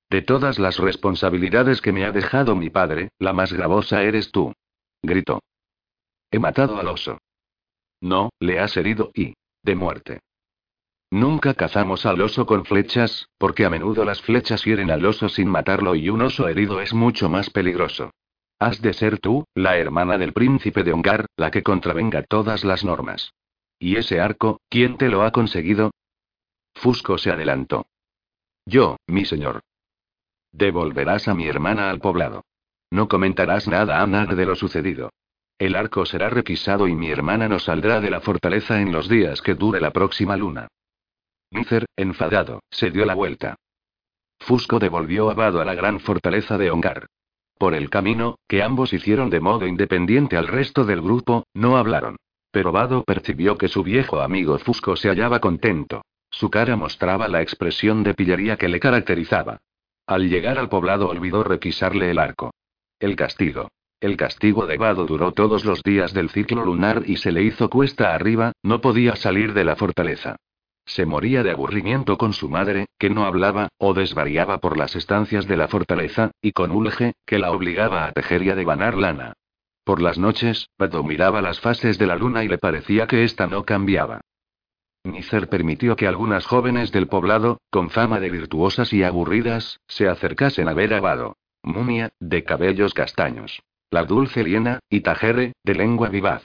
[0.09, 4.53] De todas las responsabilidades que me ha dejado mi padre, la más gravosa eres tú.
[5.01, 5.41] Gritó.
[6.29, 7.17] He matado al oso.
[8.01, 9.34] No, le has herido y...
[9.63, 10.19] de muerte.
[11.12, 15.49] Nunca cazamos al oso con flechas, porque a menudo las flechas hieren al oso sin
[15.49, 18.12] matarlo y un oso herido es mucho más peligroso.
[18.59, 22.86] Has de ser tú, la hermana del príncipe de Ongar, la que contravenga todas las
[22.86, 23.34] normas.
[23.78, 25.91] ¿Y ese arco, quién te lo ha conseguido?
[26.76, 27.88] Fusco se adelantó.
[28.66, 29.59] Yo, mi señor.
[30.53, 32.45] Devolverás a mi hermana al poblado.
[32.89, 35.09] No comentarás nada a nadie de lo sucedido.
[35.59, 39.41] El arco será requisado y mi hermana no saldrá de la fortaleza en los días
[39.41, 40.70] que dure la próxima luna.
[41.52, 43.58] Nícer, enfadado, se dio la vuelta.
[44.39, 47.08] Fusco devolvió a Vado a la gran fortaleza de Ongar.
[47.58, 52.16] Por el camino, que ambos hicieron de modo independiente al resto del grupo, no hablaron.
[52.52, 56.02] Pero Vado percibió que su viejo amigo Fusco se hallaba contento.
[56.30, 59.60] Su cara mostraba la expresión de pillería que le caracterizaba.
[60.08, 62.52] Al llegar al poblado olvidó requisarle el arco.
[62.99, 63.70] El castigo.
[63.99, 67.70] El castigo de Vado duró todos los días del ciclo lunar y se le hizo
[67.70, 70.38] cuesta arriba, no podía salir de la fortaleza.
[70.86, 75.47] Se moría de aburrimiento con su madre, que no hablaba, o desvariaba por las estancias
[75.47, 79.34] de la fortaleza, y con Ulge, que la obligaba a tejer y a devanar lana.
[79.84, 83.47] Por las noches, Vado miraba las fases de la luna y le parecía que ésta
[83.47, 84.21] no cambiaba.
[85.03, 90.69] Nícer permitió que algunas jóvenes del poblado, con fama de virtuosas y aburridas, se acercasen
[90.69, 91.38] a ver a Vado.
[91.63, 93.61] Mumia, de cabellos castaños.
[93.89, 96.43] La dulce Liena, y Tajere, de lengua vivaz.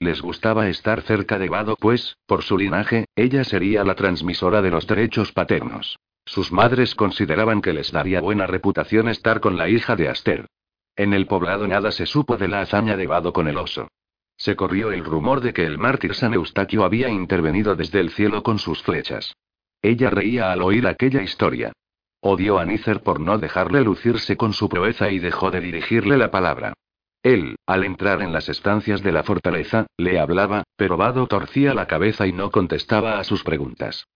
[0.00, 4.70] Les gustaba estar cerca de Vado, pues, por su linaje, ella sería la transmisora de
[4.70, 5.98] los derechos paternos.
[6.24, 10.46] Sus madres consideraban que les daría buena reputación estar con la hija de Aster.
[10.94, 13.88] En el poblado nada se supo de la hazaña de Vado con el oso.
[14.36, 18.44] Se corrió el rumor de que el mártir San Eustaquio había intervenido desde el cielo
[18.44, 19.34] con sus flechas.
[19.82, 21.72] Ella reía al oír aquella historia.
[22.20, 26.30] Odió a Nícer por no dejarle lucirse con su proeza y dejó de dirigirle la
[26.30, 26.74] palabra.
[27.22, 31.86] Él, al entrar en las estancias de la fortaleza, le hablaba, pero Vado torcía la
[31.86, 34.06] cabeza y no contestaba a sus preguntas.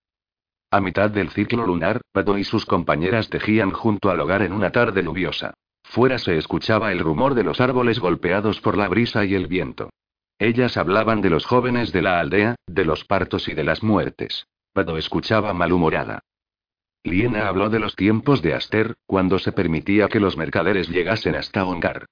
[0.70, 4.70] A mitad del ciclo lunar, Vado y sus compañeras tejían junto al hogar en una
[4.70, 5.55] tarde lluviosa.
[5.82, 9.90] Fuera se escuchaba el rumor de los árboles golpeados por la brisa y el viento.
[10.38, 14.46] Ellas hablaban de los jóvenes de la aldea, de los partos y de las muertes.
[14.74, 16.20] Vado escuchaba malhumorada.
[17.05, 21.64] Liena habló de los tiempos de Aster, cuando se permitía que los mercaderes llegasen hasta
[21.64, 22.07] Ongar.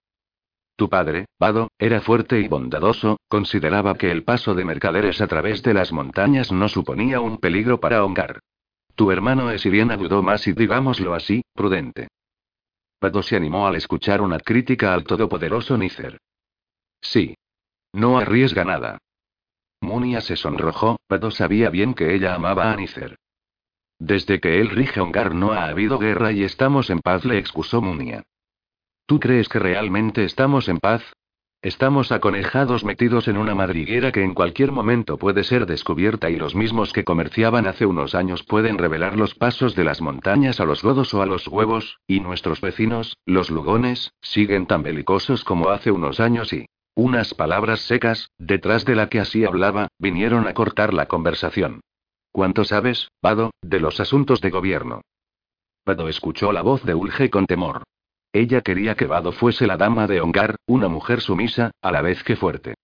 [0.80, 5.62] Tu padre, Vado, era fuerte y bondadoso, consideraba que el paso de mercaderes a través
[5.62, 8.40] de las montañas no suponía un peligro para Ongar.
[8.94, 12.08] Tu hermano Esiriana dudó más y digámoslo así, prudente.
[12.98, 16.18] Vado se animó al escuchar una crítica al todopoderoso Nícer.
[17.02, 17.34] Sí.
[17.92, 18.96] No arriesga nada.
[19.82, 23.18] Munia se sonrojó, Vado sabía bien que ella amaba a Nícer.
[23.98, 27.82] Desde que él rige Ongar no ha habido guerra y estamos en paz, le excusó
[27.82, 28.22] Munia.
[29.10, 31.02] ¿Tú crees que realmente estamos en paz?
[31.62, 36.54] Estamos aconejados metidos en una madriguera que en cualquier momento puede ser descubierta y los
[36.54, 40.84] mismos que comerciaban hace unos años pueden revelar los pasos de las montañas a los
[40.84, 45.90] godos o a los huevos, y nuestros vecinos, los lugones, siguen tan belicosos como hace
[45.90, 46.66] unos años y...
[46.94, 51.80] Unas palabras secas, detrás de la que así hablaba, vinieron a cortar la conversación.
[52.30, 55.00] ¿Cuánto sabes, Vado, de los asuntos de gobierno?
[55.84, 57.82] Vado escuchó la voz de Ulge con temor.
[58.32, 62.22] Ella quería que Vado fuese la dama de Ongar, una mujer sumisa, a la vez
[62.22, 62.74] que fuerte.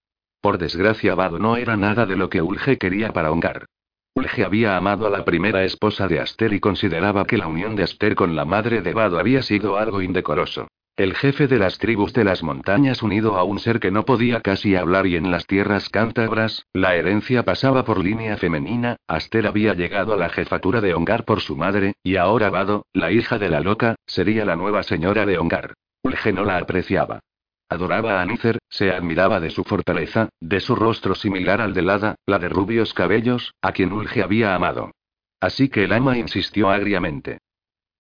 [0.41, 3.67] Por desgracia, Vado no era nada de lo que Ulge quería para Ongar.
[4.15, 7.85] Ulge había amado a la primera esposa de Aster y consideraba que la unión de
[7.85, 10.67] Aster con la madre de Vado había sido algo indecoroso.
[10.97, 14.41] El jefe de las tribus de las montañas unido a un ser que no podía
[14.41, 19.75] casi hablar y en las tierras cántabras, la herencia pasaba por línea femenina, Aster había
[19.75, 23.51] llegado a la jefatura de Ongar por su madre, y ahora Vado, la hija de
[23.51, 25.75] la loca, sería la nueva señora de Ongar.
[26.03, 27.21] Ulge no la apreciaba.
[27.69, 32.15] Adoraba a Nícer, se admiraba de su fortaleza, de su rostro similar al de Lada,
[32.25, 34.93] la de rubios cabellos, a quien Ulge había amado.
[35.41, 37.37] Así que el ama insistió agriamente.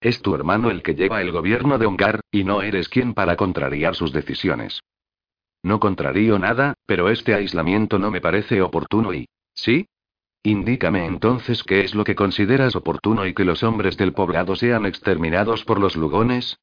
[0.00, 3.36] Es tu hermano el que lleva el gobierno de Ongar, y no eres quien para
[3.36, 4.80] contrariar sus decisiones.
[5.62, 9.26] No contrarío nada, pero este aislamiento no me parece oportuno y...
[9.54, 9.88] ¿Sí?
[10.42, 14.86] Indícame entonces qué es lo que consideras oportuno y que los hombres del poblado sean
[14.86, 16.58] exterminados por los lugones.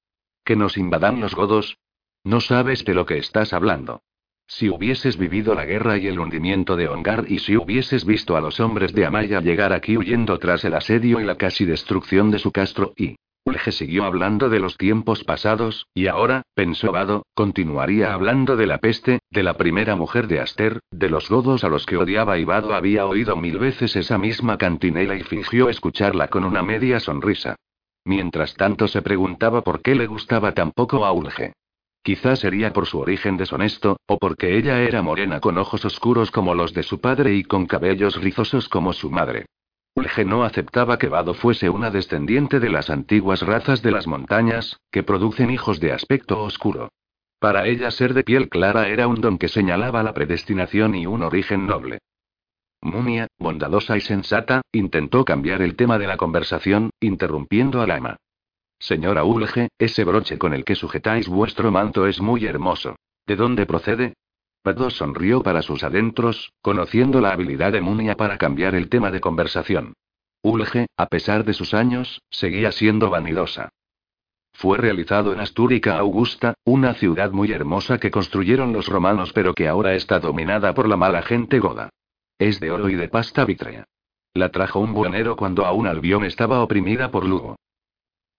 [0.45, 1.77] ¿Que nos invadan los godos?
[2.23, 4.01] No sabes de lo que estás hablando.
[4.47, 8.41] Si hubieses vivido la guerra y el hundimiento de Ongar y si hubieses visto a
[8.41, 12.39] los hombres de Amaya llegar aquí huyendo tras el asedio y la casi destrucción de
[12.39, 13.17] su castro y...
[13.45, 18.77] Ulge siguió hablando de los tiempos pasados, y ahora, pensó Vado, continuaría hablando de la
[18.77, 22.45] peste, de la primera mujer de Aster, de los godos a los que odiaba y
[22.45, 27.57] Vado había oído mil veces esa misma cantinela y fingió escucharla con una media sonrisa.
[28.05, 31.53] Mientras tanto se preguntaba por qué le gustaba tan poco a Ulge.
[32.01, 36.55] Quizá sería por su origen deshonesto, o porque ella era morena con ojos oscuros como
[36.55, 39.45] los de su padre y con cabellos rizosos como su madre.
[39.95, 44.79] Ulge no aceptaba que Vado fuese una descendiente de las antiguas razas de las montañas,
[44.91, 46.89] que producen hijos de aspecto oscuro.
[47.39, 51.21] Para ella ser de piel clara era un don que señalaba la predestinación y un
[51.23, 51.99] origen noble.
[52.81, 58.17] Mumia, bondadosa y sensata, intentó cambiar el tema de la conversación, interrumpiendo al ama.
[58.79, 62.95] Señora Ulge, ese broche con el que sujetáis vuestro manto es muy hermoso.
[63.25, 64.13] ¿De dónde procede?
[64.63, 69.19] Pado sonrió para sus adentros, conociendo la habilidad de Munia para cambiar el tema de
[69.19, 69.93] conversación.
[70.41, 73.69] Ulge, a pesar de sus años, seguía siendo vanidosa.
[74.53, 79.67] Fue realizado en Astúrica Augusta, una ciudad muy hermosa que construyeron los romanos pero que
[79.67, 81.89] ahora está dominada por la mala gente goda.
[82.39, 83.85] Es de oro y de pasta vítrea.
[84.33, 87.57] La trajo un buenero cuando aún Albión estaba oprimida por Lugo.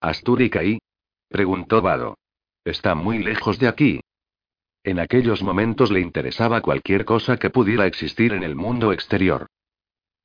[0.01, 0.79] ¿Astúrica y?
[1.29, 2.17] preguntó Vado.
[2.63, 4.01] Está muy lejos de aquí.
[4.85, 9.47] En aquellos momentos le interesaba cualquier cosa que pudiera existir en el mundo exterior.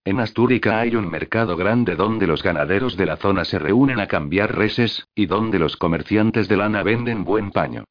[0.05, 4.07] En Astúrica hay un mercado grande donde los ganaderos de la zona se reúnen a
[4.07, 7.85] cambiar reses, y donde los comerciantes de lana venden buen paño.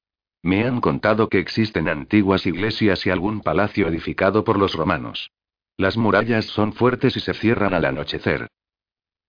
[0.43, 5.31] Me han contado que existen antiguas iglesias y algún palacio edificado por los romanos.
[5.75, 8.47] Las murallas son fuertes y se cierran al anochecer.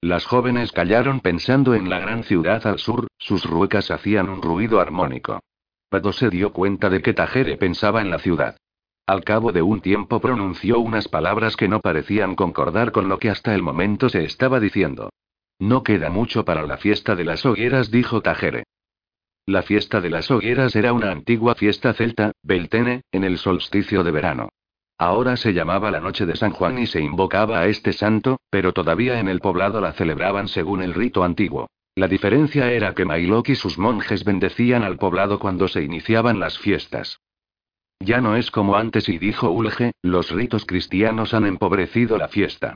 [0.03, 4.79] Las jóvenes callaron pensando en la gran ciudad al sur, sus ruecas hacían un ruido
[4.79, 5.41] armónico.
[5.91, 8.57] Pado se dio cuenta de que Tajere pensaba en la ciudad.
[9.07, 13.29] Al cabo de un tiempo pronunció unas palabras que no parecían concordar con lo que
[13.29, 15.11] hasta el momento se estaba diciendo.
[15.59, 18.63] No queda mucho para la fiesta de las hogueras, dijo Tajere.
[19.47, 24.13] La fiesta de las hogueras era una antigua fiesta celta, Beltene, en el solsticio de
[24.13, 24.51] verano.
[24.97, 28.73] Ahora se llamaba la noche de San Juan y se invocaba a este santo, pero
[28.73, 31.69] todavía en el poblado la celebraban según el rito antiguo.
[31.95, 36.59] La diferencia era que Mailok y sus monjes bendecían al poblado cuando se iniciaban las
[36.59, 37.21] fiestas.
[37.99, 42.75] Ya no es como antes y dijo Ulge, los ritos cristianos han empobrecido la fiesta.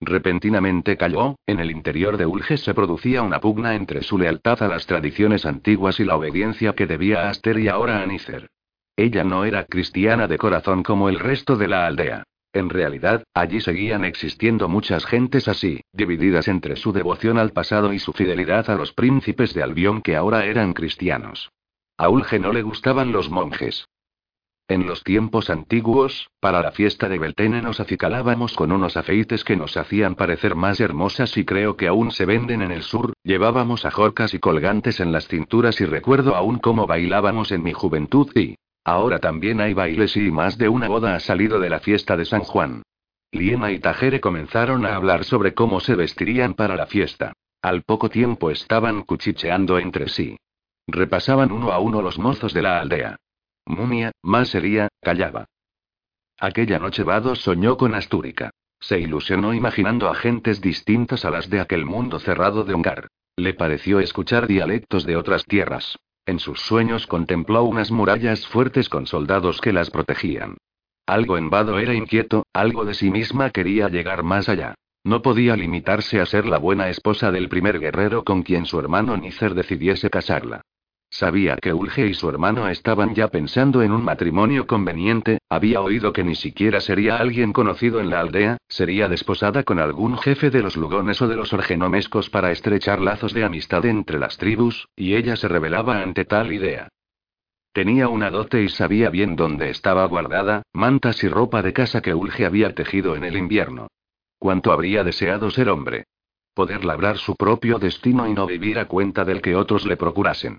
[0.00, 4.68] Repentinamente calló, en el interior de Ulge se producía una pugna entre su lealtad a
[4.68, 8.48] las tradiciones antiguas y la obediencia que debía a Aster y ahora a Nícer.
[8.96, 12.24] Ella no era cristiana de corazón como el resto de la aldea.
[12.52, 17.98] En realidad, allí seguían existiendo muchas gentes así, divididas entre su devoción al pasado y
[17.98, 21.50] su fidelidad a los príncipes de Albión que ahora eran cristianos.
[21.96, 23.86] A Ulge no le gustaban los monjes.
[24.68, 29.56] En los tiempos antiguos, para la fiesta de Beltene nos acicalábamos con unos afeites que
[29.56, 33.84] nos hacían parecer más hermosas y creo que aún se venden en el sur, llevábamos
[33.84, 38.56] ajorcas y colgantes en las cinturas y recuerdo aún cómo bailábamos en mi juventud y,
[38.84, 42.24] Ahora también hay bailes y más de una boda ha salido de la fiesta de
[42.24, 42.82] San Juan.
[43.30, 47.32] Liena y Tajere comenzaron a hablar sobre cómo se vestirían para la fiesta.
[47.62, 50.36] Al poco tiempo estaban cuchicheando entre sí.
[50.86, 53.16] Repasaban uno a uno los mozos de la aldea.
[53.66, 55.46] Mumia, más sería, callaba.
[56.38, 58.50] Aquella noche Vado soñó con Astúrica.
[58.80, 63.06] Se ilusionó imaginando a gentes distintas a las de aquel mundo cerrado de Ongar.
[63.36, 65.96] Le pareció escuchar dialectos de otras tierras.
[66.24, 70.56] En sus sueños contempló unas murallas fuertes con soldados que las protegían.
[71.06, 74.74] Algo en Vado era inquieto, algo de sí misma quería llegar más allá.
[75.04, 79.16] No podía limitarse a ser la buena esposa del primer guerrero con quien su hermano
[79.16, 80.62] Nícer decidiese casarla.
[81.12, 86.14] Sabía que Ulge y su hermano estaban ya pensando en un matrimonio conveniente, había oído
[86.14, 90.62] que ni siquiera sería alguien conocido en la aldea, sería desposada con algún jefe de
[90.62, 95.14] los lugones o de los orgenomescos para estrechar lazos de amistad entre las tribus, y
[95.14, 96.88] ella se rebelaba ante tal idea.
[97.74, 102.14] Tenía una dote y sabía bien dónde estaba guardada, mantas y ropa de casa que
[102.14, 103.88] Ulge había tejido en el invierno.
[104.38, 106.04] Cuánto habría deseado ser hombre.
[106.54, 110.58] Poder labrar su propio destino y no vivir a cuenta del que otros le procurasen.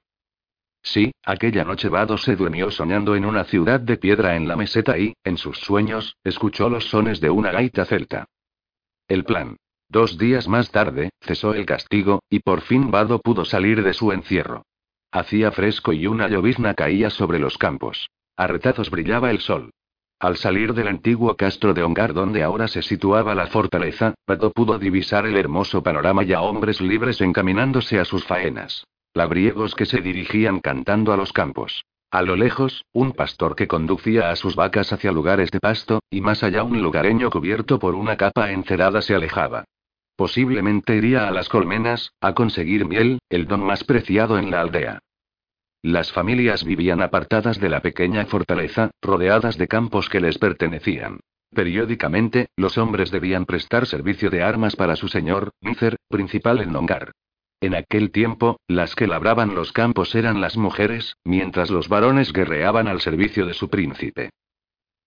[0.83, 4.97] Sí, aquella noche Vado se durmió soñando en una ciudad de piedra en la meseta
[4.97, 8.25] y, en sus sueños, escuchó los sones de una gaita celta.
[9.07, 9.55] El plan.
[9.87, 14.11] Dos días más tarde, cesó el castigo, y por fin Vado pudo salir de su
[14.11, 14.63] encierro.
[15.11, 18.09] Hacía fresco y una llovizna caía sobre los campos.
[18.35, 19.71] A retazos brillaba el sol.
[20.19, 24.79] Al salir del antiguo castro de Ongar donde ahora se situaba la fortaleza, Vado pudo
[24.79, 28.85] divisar el hermoso panorama y a hombres libres encaminándose a sus faenas.
[29.15, 31.85] Labriegos que se dirigían cantando a los campos.
[32.09, 36.21] A lo lejos, un pastor que conducía a sus vacas hacia lugares de pasto, y
[36.21, 39.65] más allá un lugareño cubierto por una capa encerada se alejaba.
[40.15, 44.99] Posiblemente iría a las colmenas, a conseguir miel, el don más preciado en la aldea.
[45.81, 51.19] Las familias vivían apartadas de la pequeña fortaleza, rodeadas de campos que les pertenecían.
[51.53, 57.11] Periódicamente, los hombres debían prestar servicio de armas para su señor, Nícer, principal en Nongar.
[57.63, 62.89] En aquel tiempo, las que labraban los campos eran las mujeres, mientras los varones guerreaban
[62.89, 64.31] al servicio de su príncipe.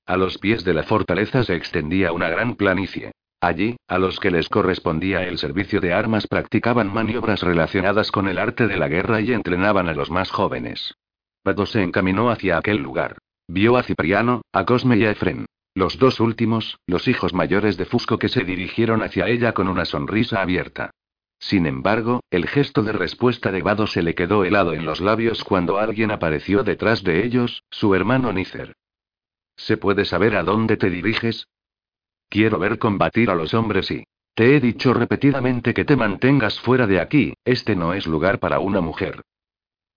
[0.06, 3.12] A los pies de la fortaleza se extendía una gran planicie.
[3.42, 8.38] Allí, a los que les correspondía el servicio de armas practicaban maniobras relacionadas con el
[8.38, 10.94] arte de la guerra y entrenaban a los más jóvenes.
[11.42, 13.18] Pado se encaminó hacia aquel lugar.
[13.48, 15.44] Vio a Cipriano, a Cosme y a Efren.
[15.74, 19.84] Los dos últimos, los hijos mayores de Fusco que se dirigieron hacia ella con una
[19.84, 20.92] sonrisa abierta.
[21.46, 25.44] Sin embargo, el gesto de respuesta de Vado se le quedó helado en los labios
[25.44, 28.74] cuando alguien apareció detrás de ellos, su hermano Nícer.
[29.54, 31.46] ¿Se puede saber a dónde te diriges?
[32.28, 34.02] Quiero ver combatir a los hombres y...
[34.34, 38.58] Te he dicho repetidamente que te mantengas fuera de aquí, este no es lugar para
[38.58, 39.22] una mujer.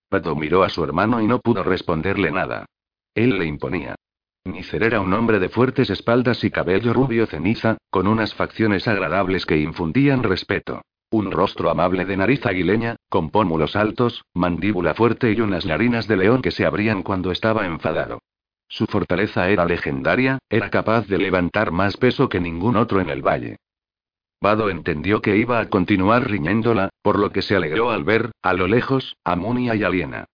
[0.08, 2.66] Pato miró a su hermano y no pudo responderle nada.
[3.12, 3.96] Él le imponía.
[4.44, 9.46] Nícer era un hombre de fuertes espaldas y cabello rubio ceniza, con unas facciones agradables
[9.46, 10.82] que infundían respeto.
[11.12, 16.16] Un rostro amable de nariz aguileña, con pómulos altos, mandíbula fuerte y unas narinas de
[16.16, 18.20] león que se abrían cuando estaba enfadado.
[18.68, 23.22] Su fortaleza era legendaria, era capaz de levantar más peso que ningún otro en el
[23.22, 23.56] valle.
[24.40, 28.52] Vado entendió que iba a continuar riñéndola, por lo que se alegró al ver, a
[28.52, 30.26] lo lejos, a Munia y a Liena.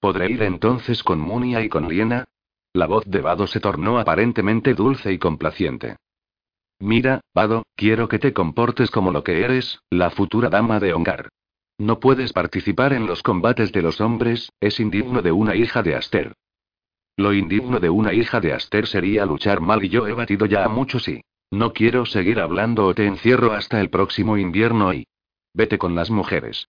[0.00, 2.24] ¿Podré ir entonces con Munia y con Liena?
[2.72, 5.96] La voz de Vado se tornó aparentemente dulce y complaciente.
[6.80, 11.28] Mira, Vado, quiero que te comportes como lo que eres, la futura dama de Ongar.
[11.78, 15.94] No puedes participar en los combates de los hombres, es indigno de una hija de
[15.94, 16.34] Aster.
[17.16, 20.64] Lo indigno de una hija de Aster sería luchar mal y yo he batido ya
[20.64, 21.22] a muchos y...
[21.52, 25.06] No quiero seguir hablando o te encierro hasta el próximo invierno y...
[25.52, 26.68] Vete con las mujeres.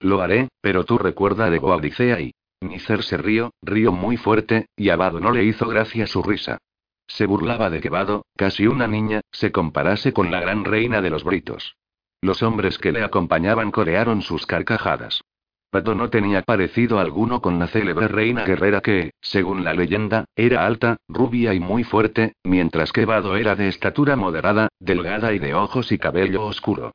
[0.00, 2.32] Lo haré, pero tú recuerda de Goadicea y...
[2.60, 6.58] Nícer se rió, rió muy fuerte, y a Vado no le hizo gracia su risa.
[7.06, 11.10] Se burlaba de que Vado, casi una niña, se comparase con la gran reina de
[11.10, 11.76] los britos.
[12.20, 15.22] Los hombres que le acompañaban corearon sus carcajadas.
[15.70, 20.66] Pato no tenía parecido alguno con la célebre reina guerrera que, según la leyenda, era
[20.66, 25.54] alta, rubia y muy fuerte, mientras que Vado era de estatura moderada, delgada y de
[25.54, 26.92] ojos y cabello oscuro.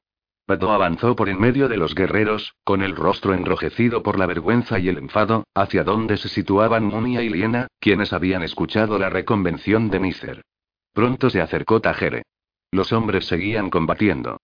[0.48, 4.80] Pato avanzó por en medio de los guerreros, con el rostro enrojecido por la vergüenza
[4.80, 9.90] y el enfado, hacia donde se situaban Munia y Liena, quienes habían escuchado la reconvención
[9.90, 10.46] de Nícer.
[10.94, 12.24] Pronto se acercó Tajere.
[12.72, 14.38] Los hombres seguían combatiendo.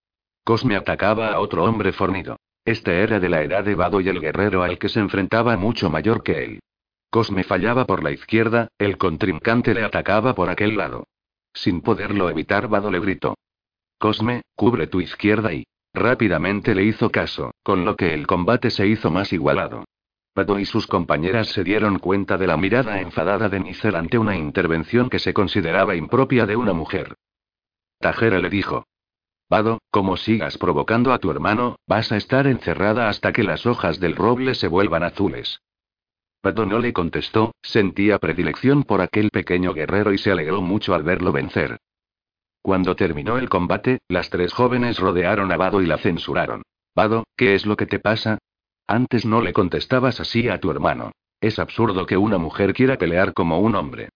[0.43, 2.35] Cosme atacaba a otro hombre fornido.
[2.65, 5.89] Este era de la edad de Vado y el guerrero al que se enfrentaba mucho
[5.89, 6.59] mayor que él.
[7.11, 11.07] Cosme fallaba por la izquierda, el contrincante le atacaba por aquel lado.
[11.53, 13.35] Sin poderlo evitar, Vado le gritó.
[13.97, 15.63] Cosme, cubre tu izquierda y...
[15.93, 19.85] Rápidamente le hizo caso, con lo que el combate se hizo más igualado.
[20.35, 24.35] Vado y sus compañeras se dieron cuenta de la mirada enfadada de Nizel ante una
[24.35, 27.15] intervención que se consideraba impropia de una mujer.
[27.99, 28.87] Tajera le dijo.
[29.47, 33.99] Vado, como sigas provocando a tu hermano, vas a estar encerrada hasta que las hojas
[33.99, 35.59] del roble se vuelvan azules.
[36.41, 41.03] Vado no le contestó, sentía predilección por aquel pequeño guerrero y se alegró mucho al
[41.03, 41.77] verlo vencer.
[42.63, 46.63] Cuando terminó el combate, las tres jóvenes rodearon a Vado y la censuraron.
[46.95, 48.37] Vado, ¿qué es lo que te pasa?
[48.87, 51.11] Antes no le contestabas así a tu hermano.
[51.41, 54.07] Es absurdo que una mujer quiera pelear como un hombre.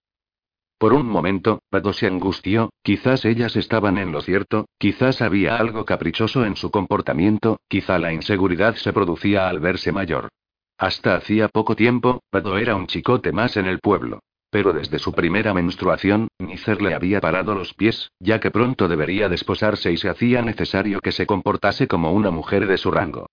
[0.78, 5.84] Por un momento, Vado se angustió, quizás ellas estaban en lo cierto, quizás había algo
[5.84, 10.30] caprichoso en su comportamiento, quizá la inseguridad se producía al verse mayor.
[10.78, 14.20] Hasta hacía poco tiempo, Vado era un chicote más en el pueblo.
[14.50, 19.28] Pero desde su primera menstruación, Nícer le había parado los pies, ya que pronto debería
[19.28, 23.26] desposarse y se hacía necesario que se comportase como una mujer de su rango.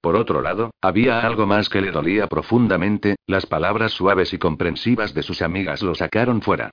[0.00, 5.12] Por otro lado, había algo más que le dolía profundamente, las palabras suaves y comprensivas
[5.12, 6.70] de sus amigas lo sacaron fuera.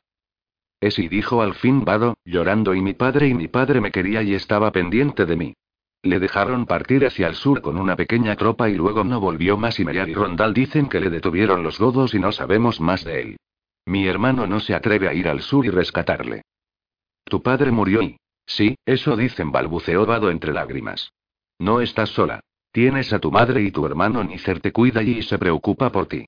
[0.79, 4.35] Esi dijo al fin Vado, llorando y mi padre y mi padre me quería y
[4.35, 5.53] estaba pendiente de mí.
[6.03, 9.79] Le dejaron partir hacia el sur con una pequeña tropa y luego no volvió más
[9.79, 13.21] y Meyar y Rondal dicen que le detuvieron los godos y no sabemos más de
[13.21, 13.37] él.
[13.85, 16.43] Mi hermano no se atreve a ir al sur y rescatarle.
[17.23, 18.17] Tu padre murió y...
[18.47, 21.11] Sí, eso dicen balbuceó Vado entre lágrimas.
[21.59, 22.41] No estás sola.
[22.71, 26.25] Tienes a tu madre y tu hermano Nícer te cuida y se preocupa por ti.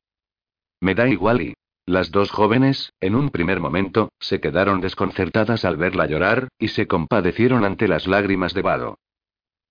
[0.80, 1.53] Me da igual y...
[1.86, 6.86] Las dos jóvenes, en un primer momento, se quedaron desconcertadas al verla llorar, y se
[6.86, 8.97] compadecieron ante las lágrimas de Vado.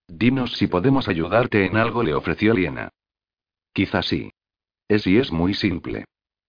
[0.09, 2.89] Dinos si podemos ayudarte en algo, le ofreció Liena.
[3.74, 4.32] Quizás sí.
[4.89, 6.07] Es y es muy simple.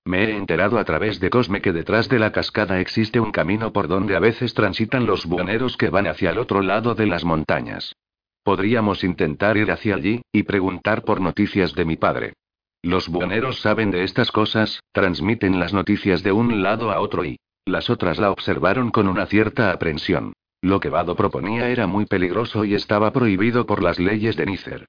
[0.08, 3.74] Me he enterado a través de Cosme que detrás de la cascada existe un camino
[3.74, 7.26] por donde a veces transitan los buhoneros que van hacia el otro lado de las
[7.26, 7.94] montañas.
[8.42, 12.36] Podríamos intentar ir hacia allí, y preguntar por noticias de mi padre.
[12.82, 17.38] Los buhoneros saben de estas cosas, transmiten las noticias de un lado a otro y...
[17.66, 20.32] Las otras la observaron con una cierta aprensión.
[20.62, 24.86] Lo que Vado proponía era muy peligroso y estaba prohibido por las leyes de Nícer.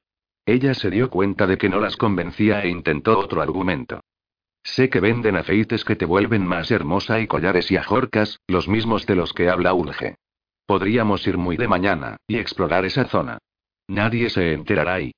[0.47, 4.01] Ella se dio cuenta de que no las convencía e intentó otro argumento.
[4.75, 9.07] Sé que venden aceites que te vuelven más hermosa y collares y ajorcas, los mismos
[9.07, 10.17] de los que habla Ulge.
[10.67, 13.39] Podríamos ir muy de mañana, y explorar esa zona.
[13.89, 15.13] Nadie se enterará y...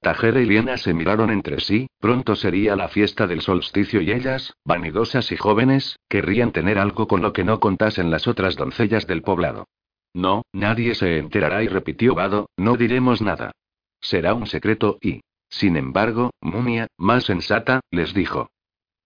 [0.00, 4.54] Tajera y Liena se miraron entre sí, pronto sería la fiesta del solsticio y ellas,
[4.64, 9.22] vanidosas y jóvenes, querrían tener algo con lo que no contasen las otras doncellas del
[9.22, 9.68] poblado.
[10.14, 13.52] No, nadie se enterará y repitió Vado, no diremos nada.
[14.00, 15.20] Será un secreto y...
[15.50, 18.48] Sin embargo, Mumia, más sensata, les dijo.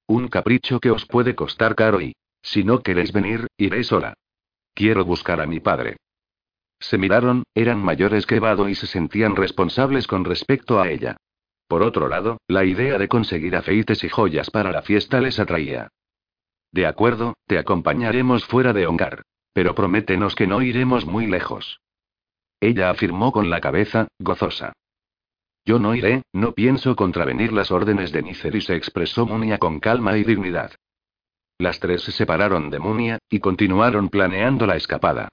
[0.08, 2.14] Un capricho que os puede costar caro y...
[2.42, 4.14] Si no queréis venir, iré sola.
[4.74, 5.96] Quiero buscar a mi padre.
[6.78, 11.16] Se miraron, eran mayores que Vado y se sentían responsables con respecto a ella.
[11.66, 15.88] Por otro lado, la idea de conseguir aceites y joyas para la fiesta les atraía.
[16.70, 19.22] De acuerdo, te acompañaremos fuera de Ongar.
[19.52, 21.80] Pero prométenos que no iremos muy lejos.
[22.60, 24.74] Ella afirmó con la cabeza, gozosa.
[25.66, 29.80] Yo no iré, no pienso contravenir las órdenes de Nícer y se expresó Munia con
[29.80, 30.70] calma y dignidad.
[31.58, 35.28] Las tres se separaron de Munia, y continuaron planeando la escapada.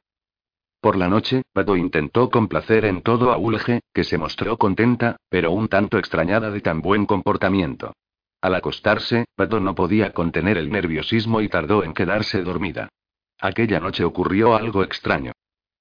[0.81, 5.51] Por la noche, Pato intentó complacer en todo a Ulge, que se mostró contenta, pero
[5.51, 7.93] un tanto extrañada de tan buen comportamiento.
[8.41, 12.89] Al acostarse, Pato no podía contener el nerviosismo y tardó en quedarse dormida.
[13.39, 15.31] Aquella noche ocurrió algo extraño.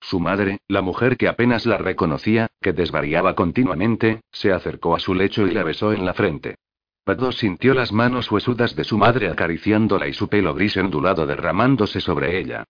[0.03, 5.15] Su madre, la mujer que apenas la reconocía, que desvariaba continuamente, se acercó a su
[5.15, 6.57] lecho y la besó en la frente.
[7.05, 12.01] Pado sintió las manos huesudas de su madre acariciándola y su pelo gris ondulado derramándose
[12.01, 12.65] sobre ella.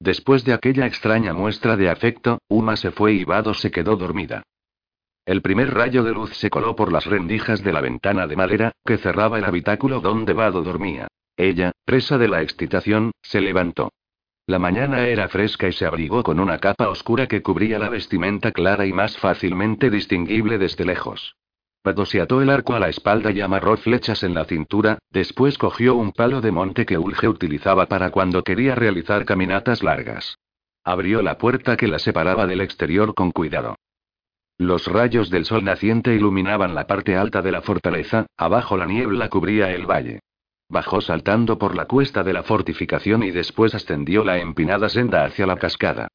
[0.00, 4.42] Después de aquella extraña muestra de afecto, Uma se fue y Vado se quedó dormida.
[5.26, 8.72] El primer rayo de luz se coló por las rendijas de la ventana de madera,
[8.86, 11.08] que cerraba el habitáculo donde Vado dormía.
[11.36, 13.90] Ella, presa de la excitación, se levantó.
[14.48, 18.50] La mañana era fresca y se abrigó con una capa oscura que cubría la vestimenta
[18.50, 21.36] clara y más fácilmente distinguible desde lejos.
[21.82, 25.58] Pato se ató el arco a la espalda y amarró flechas en la cintura, después
[25.58, 30.38] cogió un palo de monte que Ulge utilizaba para cuando quería realizar caminatas largas.
[30.82, 33.76] Abrió la puerta que la separaba del exterior con cuidado.
[34.56, 39.28] Los rayos del sol naciente iluminaban la parte alta de la fortaleza, abajo la niebla
[39.28, 40.20] cubría el valle.
[40.70, 45.46] Bajó saltando por la cuesta de la fortificación y después ascendió la empinada senda hacia
[45.46, 46.08] la cascada.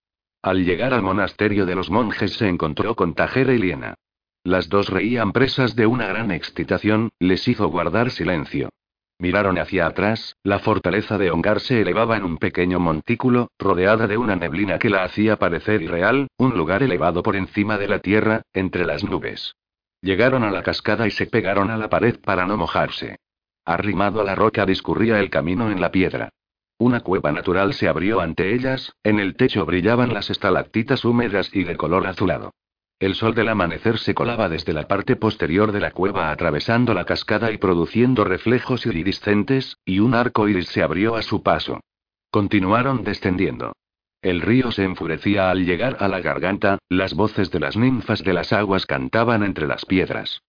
[0.44, 3.96] Al llegar al monasterio de los monjes se encontró con Tajera y Liena.
[4.44, 8.70] Las dos reían presas de una gran excitación, les hizo guardar silencio.
[9.18, 14.18] Miraron hacia atrás, la fortaleza de Ongar se elevaba en un pequeño montículo, rodeada de
[14.18, 18.42] una neblina que la hacía parecer irreal, un lugar elevado por encima de la tierra,
[18.54, 19.56] entre las nubes.
[20.02, 23.18] Llegaron a la cascada y se pegaron a la pared para no mojarse.
[23.66, 26.30] Arrimado a la roca discurría el camino en la piedra.
[26.78, 31.64] Una cueva natural se abrió ante ellas, en el techo brillaban las estalactitas húmedas y
[31.64, 32.52] de color azulado.
[33.00, 37.06] El sol del amanecer se colaba desde la parte posterior de la cueva atravesando la
[37.06, 41.80] cascada y produciendo reflejos iridiscentes, y un arco iris se abrió a su paso.
[42.32, 43.74] Continuaron descendiendo.
[44.22, 48.34] El río se enfurecía al llegar a la garganta, las voces de las ninfas de
[48.34, 50.42] las aguas cantaban entre las piedras.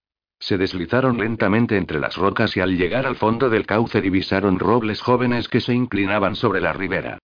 [0.45, 5.01] Se deslizaron lentamente entre las rocas y al llegar al fondo del cauce divisaron robles
[5.01, 7.16] jóvenes que se inclinaban sobre la ribera.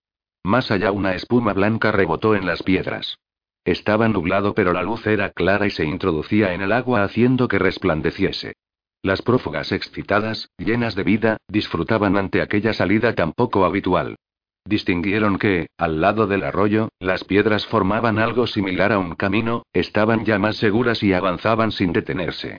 [0.42, 3.18] Más allá una espuma blanca rebotó en las piedras.
[3.62, 7.58] Estaba nublado pero la luz era clara y se introducía en el agua haciendo que
[7.58, 8.54] resplandeciese.
[9.02, 14.16] Las prófugas excitadas, llenas de vida, disfrutaban ante aquella salida tan poco habitual.
[14.64, 20.24] Distinguieron que, al lado del arroyo, las piedras formaban algo similar a un camino, estaban
[20.24, 22.56] ya más seguras y avanzaban sin detenerse.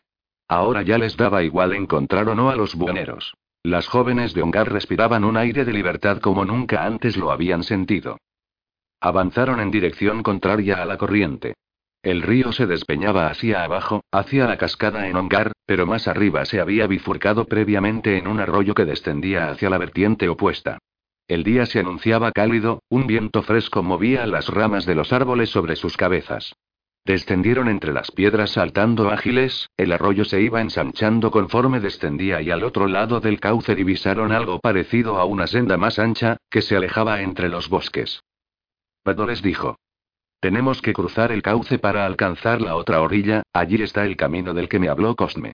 [0.51, 3.37] Ahora ya les daba igual encontrar o no a los buhoneros.
[3.63, 8.17] Las jóvenes de Ongar respiraban un aire de libertad como nunca antes lo habían sentido.
[8.99, 11.53] Avanzaron en dirección contraria a la corriente.
[12.03, 16.59] El río se despeñaba hacia abajo, hacia la cascada en Ongar, pero más arriba se
[16.59, 20.79] había bifurcado previamente en un arroyo que descendía hacia la vertiente opuesta.
[21.29, 25.77] El día se anunciaba cálido, un viento fresco movía las ramas de los árboles sobre
[25.77, 26.51] sus cabezas.
[27.03, 32.63] Descendieron entre las piedras saltando ágiles, el arroyo se iba ensanchando conforme descendía y al
[32.63, 37.21] otro lado del cauce divisaron algo parecido a una senda más ancha, que se alejaba
[37.21, 38.21] entre los bosques.
[39.03, 39.77] Pado les dijo.
[40.39, 44.69] Tenemos que cruzar el cauce para alcanzar la otra orilla, allí está el camino del
[44.69, 45.53] que me habló Cosme.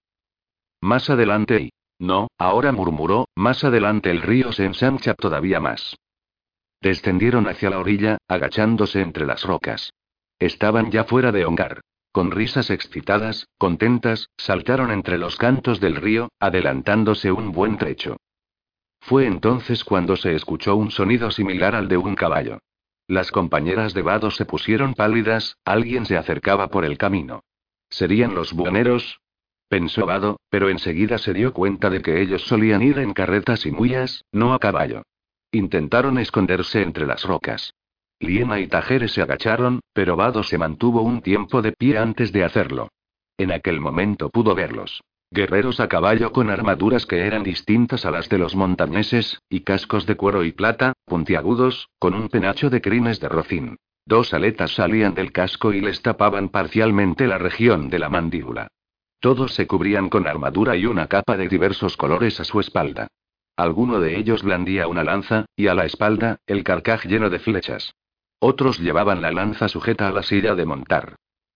[0.82, 1.70] Más adelante y...
[2.00, 5.96] No, ahora murmuró, más adelante el río se ensancha todavía más.
[6.80, 9.92] Descendieron hacia la orilla, agachándose entre las rocas.
[10.40, 11.82] Estaban ya fuera de Ongar.
[12.12, 18.18] Con risas excitadas, contentas, saltaron entre los cantos del río, adelantándose un buen trecho.
[19.02, 22.60] Fue entonces cuando se escuchó un sonido similar al de un caballo.
[23.08, 27.44] Las compañeras de Vado se pusieron pálidas, alguien se acercaba por el camino.
[27.90, 29.22] ¿Serían los buhoneros?
[29.70, 33.72] Pensó Vado, pero enseguida se dio cuenta de que ellos solían ir en carretas y
[33.72, 35.04] mullas, no a caballo.
[35.52, 37.74] Intentaron esconderse entre las rocas.
[38.20, 42.44] Liena y Tajere se agacharon, pero Vado se mantuvo un tiempo de pie antes de
[42.44, 42.90] hacerlo.
[43.38, 45.04] En aquel momento pudo verlos.
[45.30, 50.06] Guerreros a caballo con armaduras que eran distintas a las de los montañeses, y cascos
[50.06, 53.78] de cuero y plata, puntiagudos, con un penacho de crines de rocín.
[54.06, 58.70] Dos aletas salían del casco y les tapaban parcialmente la región de la mandíbula.
[59.20, 63.08] Todos se cubrían con armadura y una capa de diversos colores a su espalda.
[63.58, 67.94] Alguno de ellos blandía una lanza, y a la espalda, el carcaj lleno de flechas.
[68.40, 71.16] Otros llevaban la lanza sujeta a la silla de montar.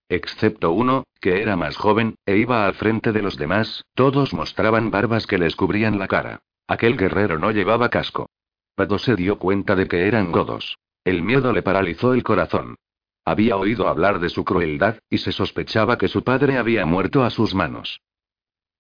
[0.10, 4.92] Excepto uno, que era más joven, e iba al frente de los demás, todos mostraban
[4.92, 6.40] barbas que les cubrían la cara.
[6.68, 8.30] Aquel guerrero no llevaba casco.
[8.76, 10.78] Pado se dio cuenta de que eran godos.
[11.04, 12.76] El miedo le paralizó el corazón.
[13.24, 17.30] Había oído hablar de su crueldad, y se sospechaba que su padre había muerto a
[17.30, 18.02] sus manos.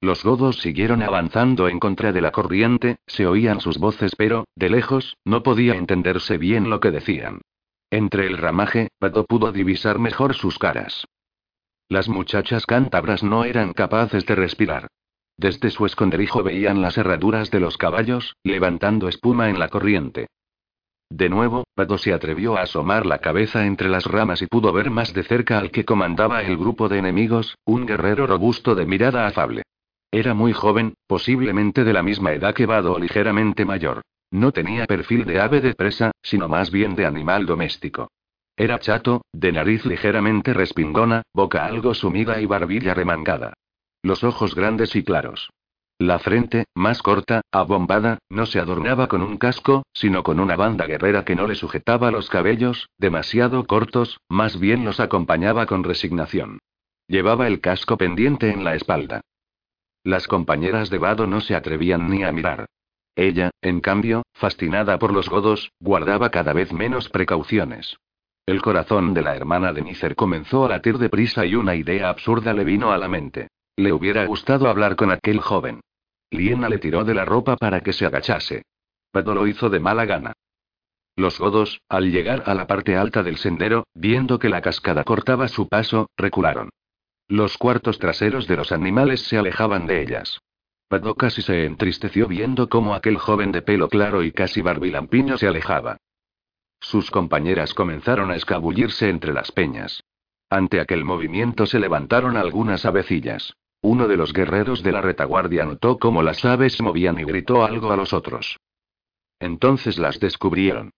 [0.02, 4.70] Los godos siguieron avanzando en contra de la corriente, se oían sus voces pero, de
[4.70, 7.42] lejos, no podía entenderse bien lo que decían.
[7.92, 11.06] Entre el ramaje, Pato pudo divisar mejor sus caras.
[11.90, 14.88] Las muchachas cántabras no eran capaces de respirar.
[15.38, 20.28] Desde su esconderijo veían las herraduras de los caballos, levantando espuma en la corriente.
[21.10, 24.90] De nuevo, Pato se atrevió a asomar la cabeza entre las ramas y pudo ver
[24.90, 29.28] más de cerca al que comandaba el grupo de enemigos, un guerrero robusto de mirada
[29.28, 29.64] afable.
[30.12, 34.02] Era muy joven, posiblemente de la misma edad que Vado o ligeramente mayor.
[34.32, 38.10] No tenía perfil de ave de presa, sino más bien de animal doméstico.
[38.56, 43.54] Era chato, de nariz ligeramente respingona, boca algo sumida y barbilla remangada.
[44.02, 45.50] Los ojos grandes y claros.
[46.00, 50.88] La frente, más corta, abombada, no se adornaba con un casco, sino con una banda
[50.88, 56.60] guerrera que no le sujetaba los cabellos, demasiado cortos, más bien los acompañaba con resignación.
[57.08, 59.22] Llevaba el casco pendiente en la espalda.
[60.04, 62.66] Las compañeras de Vado no se atrevían ni a mirar.
[63.16, 67.98] Ella, en cambio, fascinada por los godos, guardaba cada vez menos precauciones.
[68.46, 72.54] El corazón de la hermana de Nícer comenzó a latir deprisa y una idea absurda
[72.54, 73.50] le vino a la mente.
[73.76, 75.82] Le hubiera gustado hablar con aquel joven.
[76.32, 78.64] Liena le tiró de la ropa para que se agachase.
[79.12, 80.34] Pero lo hizo de mala gana.
[81.16, 85.48] Los godos, al llegar a la parte alta del sendero, viendo que la cascada cortaba
[85.50, 86.70] su paso, recularon.
[87.28, 90.40] Los cuartos traseros de los animales se alejaban de ellas.
[90.92, 95.48] Pado casi se entristeció viendo cómo aquel joven de pelo claro y casi barbilampiño se
[95.48, 95.96] alejaba.
[96.82, 100.04] Sus compañeras comenzaron a escabullirse entre las peñas.
[100.50, 103.54] Ante aquel movimiento se levantaron algunas avecillas.
[103.82, 107.94] Uno de los guerreros de la retaguardia notó cómo las aves movían y gritó algo
[107.94, 108.60] a los otros.
[109.40, 110.92] Entonces las descubrieron.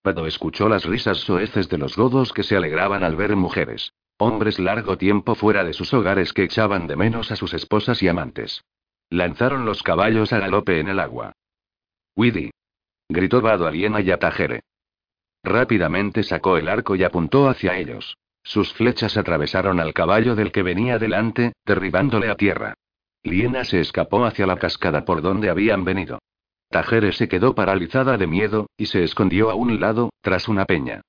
[0.00, 3.92] Pado escuchó las risas soeces de los godos que se alegraban al ver mujeres.
[4.16, 8.08] Hombres largo tiempo fuera de sus hogares que echaban de menos a sus esposas y
[8.08, 8.62] amantes.
[9.10, 11.32] Lanzaron los caballos a galope en el agua.
[12.16, 12.52] Widi.
[13.08, 14.60] Gritó Vado a Liena y a Tajere.
[15.42, 18.16] Rápidamente sacó el arco y apuntó hacia ellos.
[18.44, 22.74] Sus flechas atravesaron al caballo del que venía delante, derribándole a tierra.
[23.24, 26.20] Liena se escapó hacia la cascada por donde habían venido.
[26.70, 31.00] Tajere se quedó paralizada de miedo, y se escondió a un lado, tras una peña.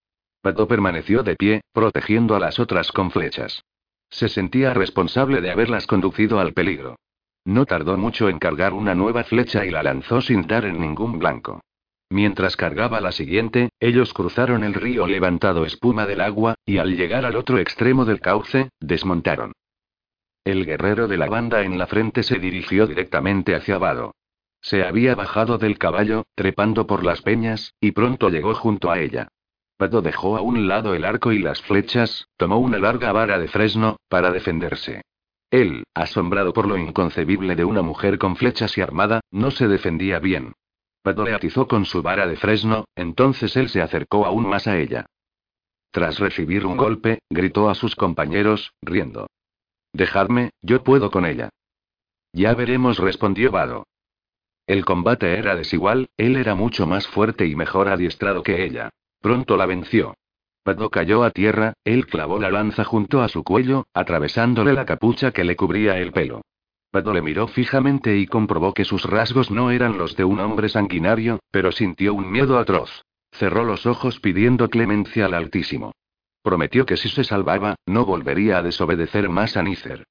[0.41, 3.63] Pato permaneció de pie, protegiendo a las otras con flechas.
[4.09, 6.95] Se sentía responsable de haberlas conducido al peligro.
[7.45, 11.17] No tardó mucho en cargar una nueva flecha y la lanzó sin dar en ningún
[11.17, 11.61] blanco.
[12.09, 17.25] Mientras cargaba la siguiente, ellos cruzaron el río levantado espuma del agua, y al llegar
[17.25, 19.53] al otro extremo del cauce, desmontaron.
[20.43, 24.13] El guerrero de la banda en la frente se dirigió directamente hacia Vado.
[24.59, 29.29] Se había bajado del caballo, trepando por las peñas, y pronto llegó junto a ella.
[29.79, 33.47] Vado dejó a un lado el arco y las flechas, tomó una larga vara de
[33.47, 35.01] fresno, para defenderse.
[35.51, 40.19] Él, asombrado por lo inconcebible de una mujer con flechas y armada, no se defendía
[40.19, 40.53] bien.
[41.03, 44.77] Pato le atizó con su vara de fresno, entonces él se acercó aún más a
[44.79, 45.05] ella.
[45.91, 49.27] Tras recibir un golpe, gritó a sus compañeros, riendo.
[49.91, 51.49] Dejadme, yo puedo con ella.
[52.31, 53.87] Ya veremos, respondió Vado.
[54.67, 58.89] El combate era desigual, él era mucho más fuerte y mejor adiestrado que ella.
[59.19, 60.15] Pronto la venció.
[60.63, 65.31] Pato cayó a tierra, él clavó la lanza junto a su cuello, atravesándole la capucha
[65.31, 66.41] que le cubría el pelo.
[66.91, 70.69] Pato le miró fijamente y comprobó que sus rasgos no eran los de un hombre
[70.69, 73.03] sanguinario, pero sintió un miedo atroz.
[73.31, 75.93] Cerró los ojos pidiendo clemencia al Altísimo.
[76.43, 80.03] Prometió que si se salvaba, no volvería a desobedecer más a Nícer.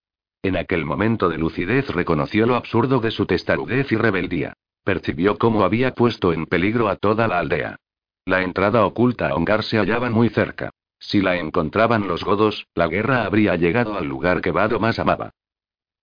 [0.42, 4.54] En aquel momento de lucidez reconoció lo absurdo de su testarudez y rebeldía.
[4.82, 7.76] Percibió cómo había puesto en peligro a toda la aldea.
[8.24, 10.70] La entrada oculta a Ongar se hallaba muy cerca.
[10.98, 15.30] Si la encontraban los godos, la guerra habría llegado al lugar que Vado más amaba.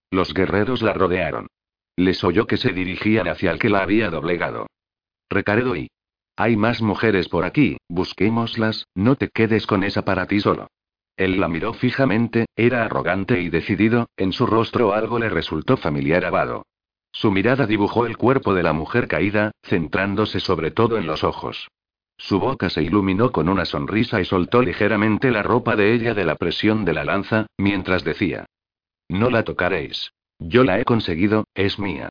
[0.10, 1.48] Los guerreros la rodearon.
[1.96, 4.68] Les oyó que se dirigían hacia el que la había doblegado.
[5.30, 5.90] Recaredo y.
[6.36, 10.68] Hay más mujeres por aquí, busquémoslas, no te quedes con esa para ti solo.
[11.16, 16.26] Él la miró fijamente, era arrogante y decidido, en su rostro algo le resultó familiar
[16.26, 16.66] a Vado.
[17.12, 21.70] Su mirada dibujó el cuerpo de la mujer caída, centrándose sobre todo en los ojos.
[22.18, 26.26] Su boca se iluminó con una sonrisa y soltó ligeramente la ropa de ella de
[26.26, 28.46] la presión de la lanza, mientras decía.
[29.08, 30.12] No la tocaréis.
[30.40, 32.10] Yo la he conseguido, es mía.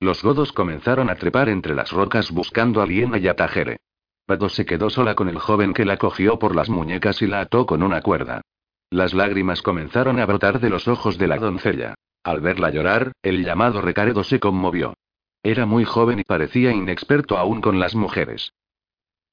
[0.00, 3.78] Los godos comenzaron a trepar entre las rocas buscando a Liena y a Tajere.
[4.26, 7.40] Pato se quedó sola con el joven que la cogió por las muñecas y la
[7.40, 8.42] ató con una cuerda.
[8.90, 11.94] Las lágrimas comenzaron a brotar de los ojos de la doncella.
[12.22, 14.94] Al verla llorar, el llamado Recaredo se conmovió.
[15.42, 18.52] Era muy joven y parecía inexperto aún con las mujeres.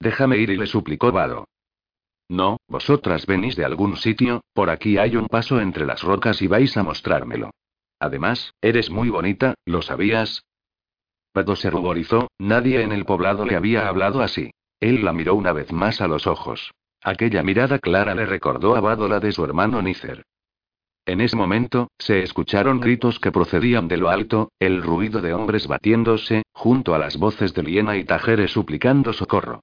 [0.04, 1.48] Déjame ir y le suplicó Vado.
[2.28, 6.48] No, vosotras venís de algún sitio, por aquí hay un paso entre las rocas y
[6.48, 7.52] vais a mostrármelo.
[8.00, 10.44] Además, eres muy bonita, ¿lo sabías?
[11.34, 14.52] Vado se ruborizó, nadie en el poblado le había hablado así.
[14.82, 16.74] Él la miró una vez más a los ojos.
[17.02, 20.24] Aquella mirada clara le recordó a Vado la de su hermano Nícer.
[21.06, 25.66] En ese momento, se escucharon gritos que procedían de lo alto, el ruido de hombres
[25.66, 29.62] batiéndose, junto a las voces de Liena y Tajere suplicando socorro.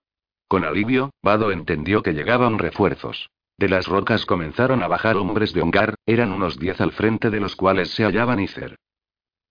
[0.51, 3.31] Con alivio, Vado entendió que llegaban refuerzos.
[3.57, 7.39] De las rocas comenzaron a bajar hombres de Ongar, eran unos diez al frente de
[7.39, 8.75] los cuales se hallaba Nícer.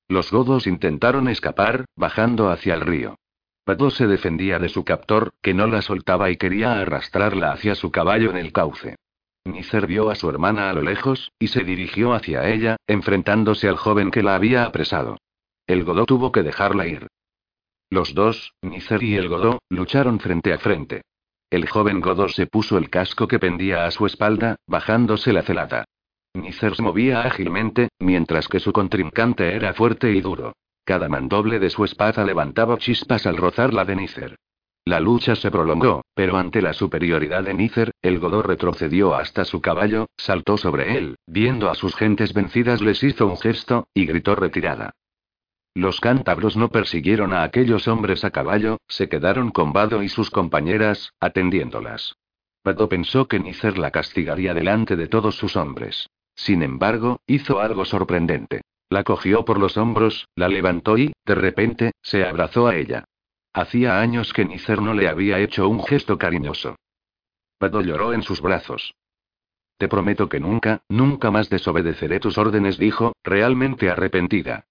[0.10, 3.16] Los godos intentaron escapar, bajando hacia el río.
[3.66, 7.92] Vado se defendía de su captor, que no la soltaba y quería arrastrarla hacia su
[7.92, 8.98] caballo en el cauce.
[9.46, 13.78] Nícer vio a su hermana a lo lejos, y se dirigió hacia ella, enfrentándose al
[13.78, 15.18] joven que la había apresado.
[15.66, 17.08] El godó tuvo que dejarla ir.
[17.92, 21.02] Los dos, Nícer y el Godó, lucharon frente a frente.
[21.50, 25.86] El joven Godó se puso el casco que pendía a su espalda, bajándose la celada.
[26.36, 30.54] Nícer se movía ágilmente, mientras que su contrincante era fuerte y duro.
[30.86, 34.36] Cada mandoble de su espada levantaba chispas al rozar la de Nícer.
[34.86, 39.62] La lucha se prolongó, pero ante la superioridad de Nícer, el Godó retrocedió hasta su
[39.62, 44.36] caballo, saltó sobre él, viendo a sus gentes vencidas les hizo un gesto, y gritó
[44.36, 44.92] retirada.
[45.80, 50.30] Los cántabros no persiguieron a aquellos hombres a caballo, se quedaron con Vado y sus
[50.30, 52.18] compañeras, atendiéndolas.
[52.66, 56.10] Vado pensó que Nícer la castigaría delante de todos sus hombres.
[56.36, 58.60] Sin embargo, hizo algo sorprendente.
[58.90, 63.06] La cogió por los hombros, la levantó y, de repente, se abrazó a ella.
[63.54, 66.76] Hacía años que Nícer no le había hecho un gesto cariñoso.
[67.58, 68.96] Vado lloró en sus brazos.
[69.78, 74.66] Te prometo que nunca, nunca más desobedeceré tus órdenes, dijo, realmente arrepentida.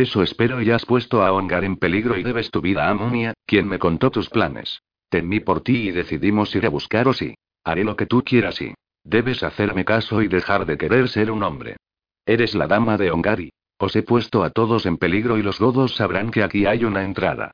[0.00, 3.34] Eso espero y has puesto a Ongar en peligro y debes tu vida a Munia,
[3.44, 4.80] quien me contó tus planes.
[5.10, 7.34] Temí por ti y decidimos ir a buscaros y...
[7.64, 8.72] Haré lo que tú quieras y...
[9.04, 11.76] Debes hacerme caso y dejar de querer ser un hombre.
[12.24, 13.52] Eres la dama de Ongari.
[13.76, 17.04] Os he puesto a todos en peligro y los godos sabrán que aquí hay una
[17.04, 17.52] entrada.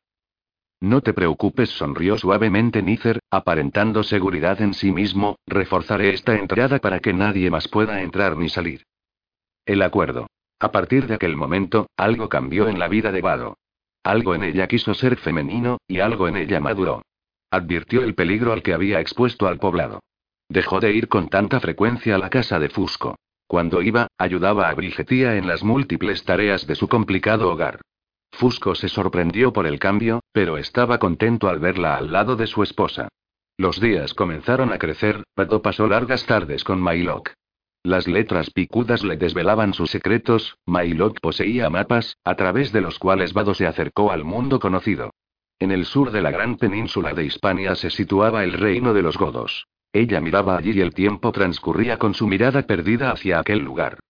[0.81, 7.01] No te preocupes, sonrió suavemente Nícer, aparentando seguridad en sí mismo, reforzaré esta entrada para
[7.01, 8.85] que nadie más pueda entrar ni salir.
[9.65, 10.29] El acuerdo.
[10.59, 13.59] A partir de aquel momento, algo cambió en la vida de Vado.
[14.03, 17.03] Algo en ella quiso ser femenino, y algo en ella maduró.
[17.51, 20.01] Advirtió el peligro al que había expuesto al poblado.
[20.49, 23.17] Dejó de ir con tanta frecuencia a la casa de Fusco.
[23.47, 27.81] Cuando iba, ayudaba a Brigetía en las múltiples tareas de su complicado hogar.
[28.33, 32.63] Fusco se sorprendió por el cambio, pero estaba contento al verla al lado de su
[32.63, 33.09] esposa.
[33.57, 37.31] Los días comenzaron a crecer, Pato pasó largas tardes con Mailok.
[37.87, 43.33] Las letras picudas le desvelaban sus secretos, Mailok poseía mapas, a través de los cuales
[43.33, 45.13] Vado se acercó al mundo conocido.
[45.61, 49.17] En el sur de la gran península de Hispania se situaba el reino de los
[49.17, 49.69] godos.
[49.93, 54.01] Ella miraba allí y el tiempo transcurría con su mirada perdida hacia aquel lugar.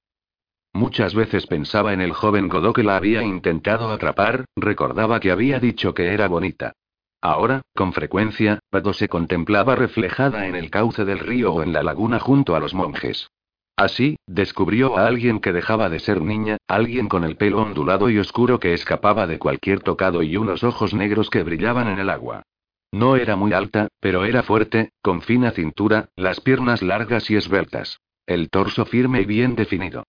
[0.73, 5.61] Muchas veces pensaba en el joven godó que la había intentado atrapar, recordaba que había
[5.61, 6.73] dicho que era bonita.
[7.21, 11.83] Ahora, con frecuencia, Vado se contemplaba reflejada en el cauce del río o en la
[11.83, 13.29] laguna junto a los monjes.
[13.77, 18.19] Así, descubrió a alguien que dejaba de ser niña, alguien con el pelo ondulado y
[18.19, 22.43] oscuro que escapaba de cualquier tocado y unos ojos negros que brillaban en el agua.
[22.91, 28.01] No era muy alta, pero era fuerte, con fina cintura, las piernas largas y esbeltas.
[28.27, 30.05] El torso firme y bien definido.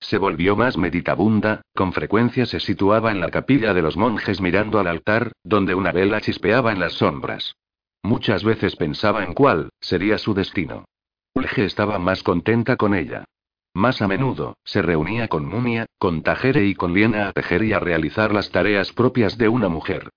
[0.00, 4.80] Se volvió más meditabunda, con frecuencia se situaba en la capilla de los monjes mirando
[4.80, 7.54] al altar, donde una vela chispeaba en las sombras.
[8.02, 10.86] Muchas veces pensaba en cuál sería su destino.
[11.34, 13.24] Ulge estaba más contenta con ella.
[13.72, 17.72] Más a menudo, se reunía con Mumia, con Tajere y con Liena a tejer y
[17.72, 20.10] a realizar las tareas propias de una mujer.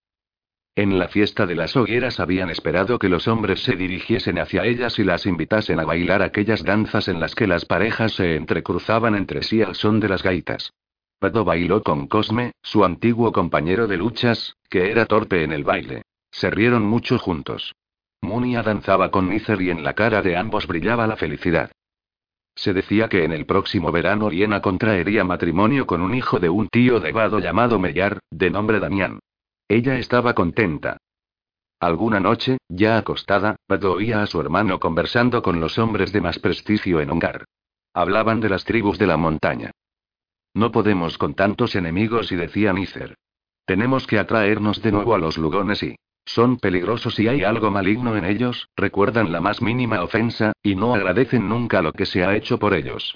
[0.76, 4.98] En la fiesta de las hogueras habían esperado que los hombres se dirigiesen hacia ellas
[4.98, 9.44] y las invitasen a bailar aquellas danzas en las que las parejas se entrecruzaban entre
[9.44, 10.74] sí al son de las gaitas.
[11.20, 16.02] Pato bailó con Cosme, su antiguo compañero de luchas, que era torpe en el baile.
[16.32, 17.76] Se rieron mucho juntos.
[18.24, 21.72] Munia danzaba con Nícer y en la cara de ambos brillaba la felicidad.
[22.56, 26.70] Se decía que en el próximo verano Liena contraería matrimonio con un hijo de un
[26.70, 29.20] tío de Vado llamado Mellar, de nombre Damián.
[29.68, 30.98] Ella estaba contenta.
[31.80, 36.40] Alguna noche, ya acostada, Bad oía a su hermano conversando con los hombres de más
[36.40, 37.44] prestigio en Ungar.
[37.94, 39.72] Hablaban de las tribus de la montaña.
[40.54, 43.16] No podemos con tantos enemigos y decía Nícer.
[43.66, 45.98] Tenemos que atraernos de nuevo a los lugones y...
[46.26, 50.96] Son peligrosos y hay algo maligno en ellos, recuerdan la más mínima ofensa, y no
[50.96, 53.16] agradecen nunca lo que se ha hecho por ellos.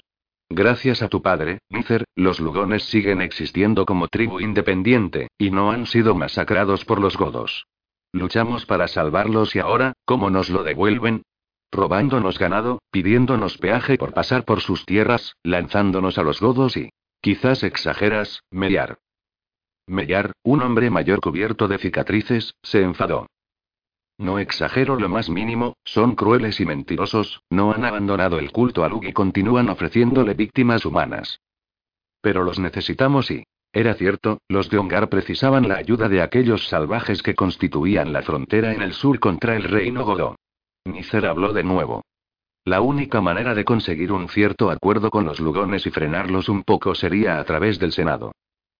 [0.50, 5.86] Gracias a tu padre, Nícer, los lugones siguen existiendo como tribu independiente, y no han
[5.86, 7.66] sido masacrados por los godos.
[8.12, 11.22] Luchamos para salvarlos y ahora, ¿cómo nos lo devuelven?
[11.70, 16.90] Robándonos ganado, pidiéndonos peaje por pasar por sus tierras, lanzándonos a los godos y...
[17.20, 19.00] Quizás exageras, Mellar.
[19.88, 23.26] Mellar, un hombre mayor cubierto de cicatrices, se enfadó.
[24.18, 28.88] No exagero lo más mínimo, son crueles y mentirosos, no han abandonado el culto a
[28.88, 31.40] Lug y continúan ofreciéndole víctimas humanas.
[32.20, 33.44] Pero los necesitamos y...
[33.72, 38.72] Era cierto, los de Ongar precisaban la ayuda de aquellos salvajes que constituían la frontera
[38.72, 40.36] en el sur contra el reino Godó.
[40.84, 42.02] Nícer habló de nuevo.
[42.64, 46.94] La única manera de conseguir un cierto acuerdo con los lugones y frenarlos un poco
[46.94, 48.32] sería a través del Senado.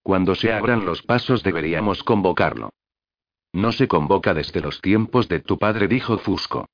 [0.09, 2.70] Cuando se abran los pasos deberíamos convocarlo.
[3.52, 6.64] No se convoca desde los tiempos de tu padre, dijo Fusco.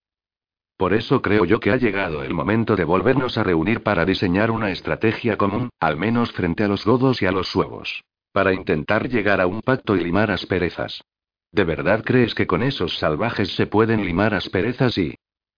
[0.76, 4.52] Por eso creo yo que ha llegado el momento de volvernos a reunir para diseñar
[4.52, 8.04] una estrategia común, al menos frente a los godos y a los suevos.
[8.30, 11.02] Para intentar llegar a un pacto y limar asperezas.
[11.50, 15.16] ¿De verdad crees que con esos salvajes se pueden limar asperezas y...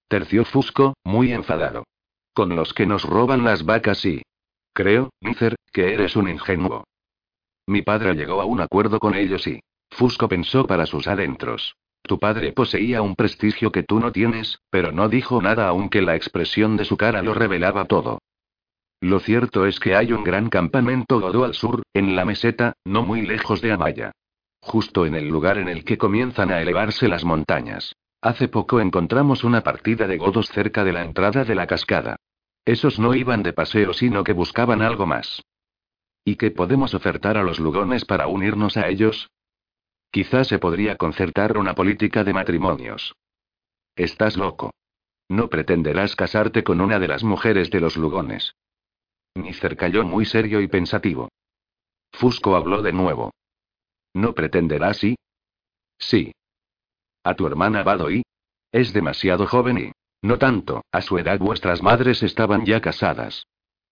[0.08, 1.84] Terció Fusco, muy enfadado.
[2.32, 4.22] Con los que nos roban las vacas y...
[4.72, 6.86] Creo, Nícer, que eres un ingenuo.
[7.66, 9.60] Mi padre llegó a un acuerdo con ellos y...
[9.90, 11.76] Fusco pensó para sus adentros.
[12.02, 16.14] Tu padre poseía un prestigio que tú no tienes, pero no dijo nada aunque la
[16.14, 18.20] expresión de su cara lo revelaba todo.
[19.00, 23.02] Lo cierto es que hay un gran campamento godó al sur, en la meseta, no
[23.02, 24.12] muy lejos de Amaya.
[24.60, 27.94] Justo en el lugar en el que comienzan a elevarse las montañas.
[28.22, 32.16] Hace poco encontramos una partida de godos cerca de la entrada de la cascada.
[32.64, 35.42] Esos no iban de paseo sino que buscaban algo más.
[36.28, 39.30] ¿Y qué podemos ofertar a los lugones para unirnos a ellos?
[40.10, 43.14] Quizás se podría concertar una política de matrimonios.
[43.94, 44.72] Estás loco.
[45.28, 48.56] No pretenderás casarte con una de las mujeres de los lugones.
[49.36, 51.28] Nícer cayó muy serio y pensativo.
[52.10, 53.32] Fusco habló de nuevo.
[54.12, 55.14] ¿No pretenderás y?
[55.96, 56.32] Sí.
[57.22, 58.24] ¿A tu hermana Badoy?
[58.72, 59.92] Es demasiado joven y...
[60.22, 63.46] No tanto, a su edad vuestras madres estaban ya casadas.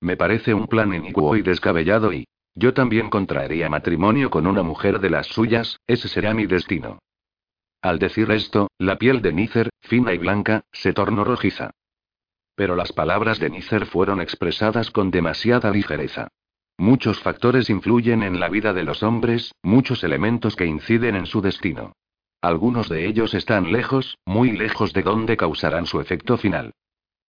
[0.05, 2.27] Me parece un plan inicuo y descabellado y...
[2.55, 6.99] Yo también contraería matrimonio con una mujer de las suyas, ese será mi destino.
[7.81, 11.71] Al decir esto, la piel de Nícer, fina y blanca, se tornó rojiza.
[12.55, 16.29] Pero las palabras de Nícer fueron expresadas con demasiada ligereza.
[16.77, 21.41] Muchos factores influyen en la vida de los hombres, muchos elementos que inciden en su
[21.41, 21.95] destino.
[22.43, 26.75] Algunos de ellos están lejos, muy lejos de donde causarán su efecto final.